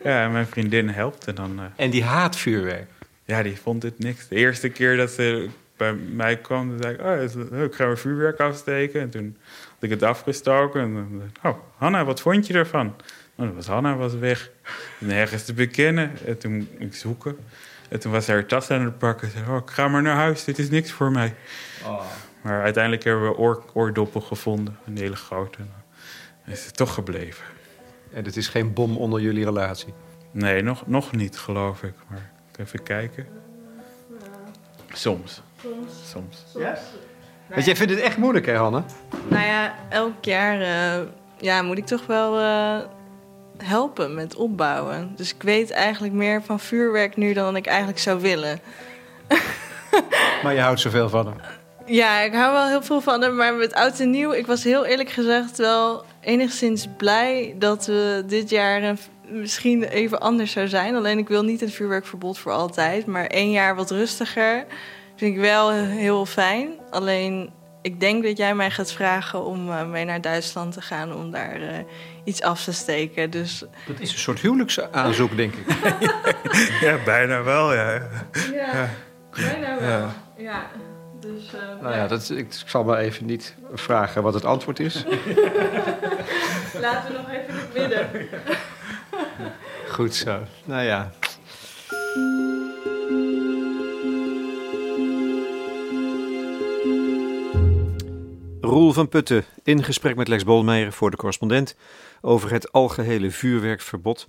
[0.04, 1.28] ja, mijn vriendin helpt.
[1.28, 1.60] En dan...
[1.60, 2.90] eh, En die haatvuurwerk.
[3.26, 4.28] ja, die vond het niks.
[4.28, 7.02] De eerste keer dat ze bij mij kwam, zei ik...
[7.02, 9.02] Oh, is leuk, ik ga mijn vuurwerk afsteken.
[9.02, 9.38] En toen
[9.74, 10.82] had ik het afgestoken.
[10.82, 12.96] En dan zei ik, oh, Hanna, wat vond je ervan?
[13.36, 14.50] Oh, dat was Hanna was weg.
[14.98, 16.12] Nergens te bekennen.
[16.26, 17.38] En toen moest ik zoeken.
[17.90, 19.30] En toen was haar tas aan het pakken.
[19.32, 21.34] Ze zei, oh, ik ga maar naar huis, dit is niks voor mij.
[22.42, 24.78] Maar uiteindelijk hebben we oor, oordoppen gevonden.
[24.86, 25.58] Een hele grote.
[25.58, 25.70] En
[26.46, 27.46] dan is het toch gebleven.
[28.16, 29.94] En het is geen bom onder jullie relatie.
[30.32, 31.94] Nee, nog, nog niet, geloof ik.
[32.08, 33.28] Maar even kijken.
[34.94, 35.42] Soms.
[36.06, 36.46] Soms.
[37.48, 38.84] Want jij vindt het echt moeilijk, hè, Hanne?
[39.28, 41.08] Nou ja, elk jaar eh,
[41.38, 42.88] ja, moet ik toch wel eh,
[43.58, 45.14] helpen met opbouwen.
[45.16, 48.60] Dus ik weet eigenlijk meer van vuurwerk nu dan ik eigenlijk zou willen.
[50.44, 51.36] Maar je houdt zoveel van hem.
[51.86, 54.32] Ja, ik hou wel heel veel van hem, maar met oud en nieuw...
[54.32, 58.98] ik was heel eerlijk gezegd wel enigszins blij dat we dit jaar een,
[59.30, 60.96] misschien even anders zou zijn.
[60.96, 64.66] Alleen ik wil niet een vuurwerkverbod voor altijd, maar één jaar wat rustiger
[65.16, 66.70] vind ik wel heel fijn.
[66.92, 67.50] Alleen
[67.82, 71.32] ik denk dat jij mij gaat vragen om eh, mee naar Duitsland te gaan om
[71.32, 71.78] daar eh,
[72.24, 73.30] iets af te steken.
[73.30, 75.66] Dus Dat is een soort huwelijksaanzoek, denk ik.
[76.82, 78.02] Ja, bijna wel, ja.
[78.54, 78.90] ja,
[79.32, 80.10] bijna wel.
[80.38, 80.72] Ja.
[81.34, 85.04] Dus, eh, Nou ja, dat, ik zal maar even niet vragen wat het antwoord is.
[86.82, 88.28] laten we nog even het midden.
[89.88, 90.40] Goed zo.
[90.66, 91.12] Nou ja.
[98.62, 101.76] Roel van Putten in gesprek met Lex Bolmeijer voor de correspondent
[102.22, 104.28] over het algehele vuurwerkverbod.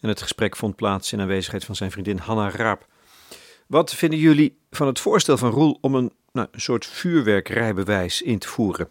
[0.00, 2.86] En het gesprek vond plaats in aanwezigheid van zijn vriendin Hanna Raap.
[3.72, 8.38] Wat vinden jullie van het voorstel van Roel om een, nou, een soort vuurwerkrijbewijs in
[8.38, 8.88] te voeren?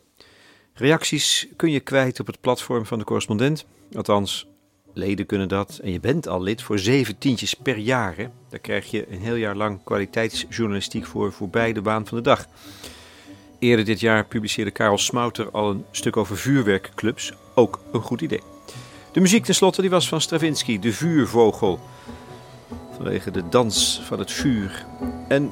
[0.73, 3.65] Reacties kun je kwijt op het platform van de correspondent.
[3.93, 4.47] Althans,
[4.93, 5.79] leden kunnen dat.
[5.84, 8.15] En je bent al lid voor zeven tientjes per jaar.
[8.49, 12.47] Daar krijg je een heel jaar lang kwaliteitsjournalistiek voor voorbij de baan van de dag.
[13.59, 17.34] Eerder dit jaar publiceerde Karel Smouter al een stuk over vuurwerkclubs.
[17.55, 18.41] Ook een goed idee.
[19.11, 21.79] De muziek tenslotte die was van Stravinsky, de vuurvogel.
[23.01, 24.85] Vanwege de dans van het vuur.
[25.27, 25.51] En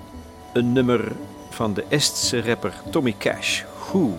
[0.54, 1.12] een nummer
[1.50, 4.18] van de Estse rapper Tommy Cash, Who.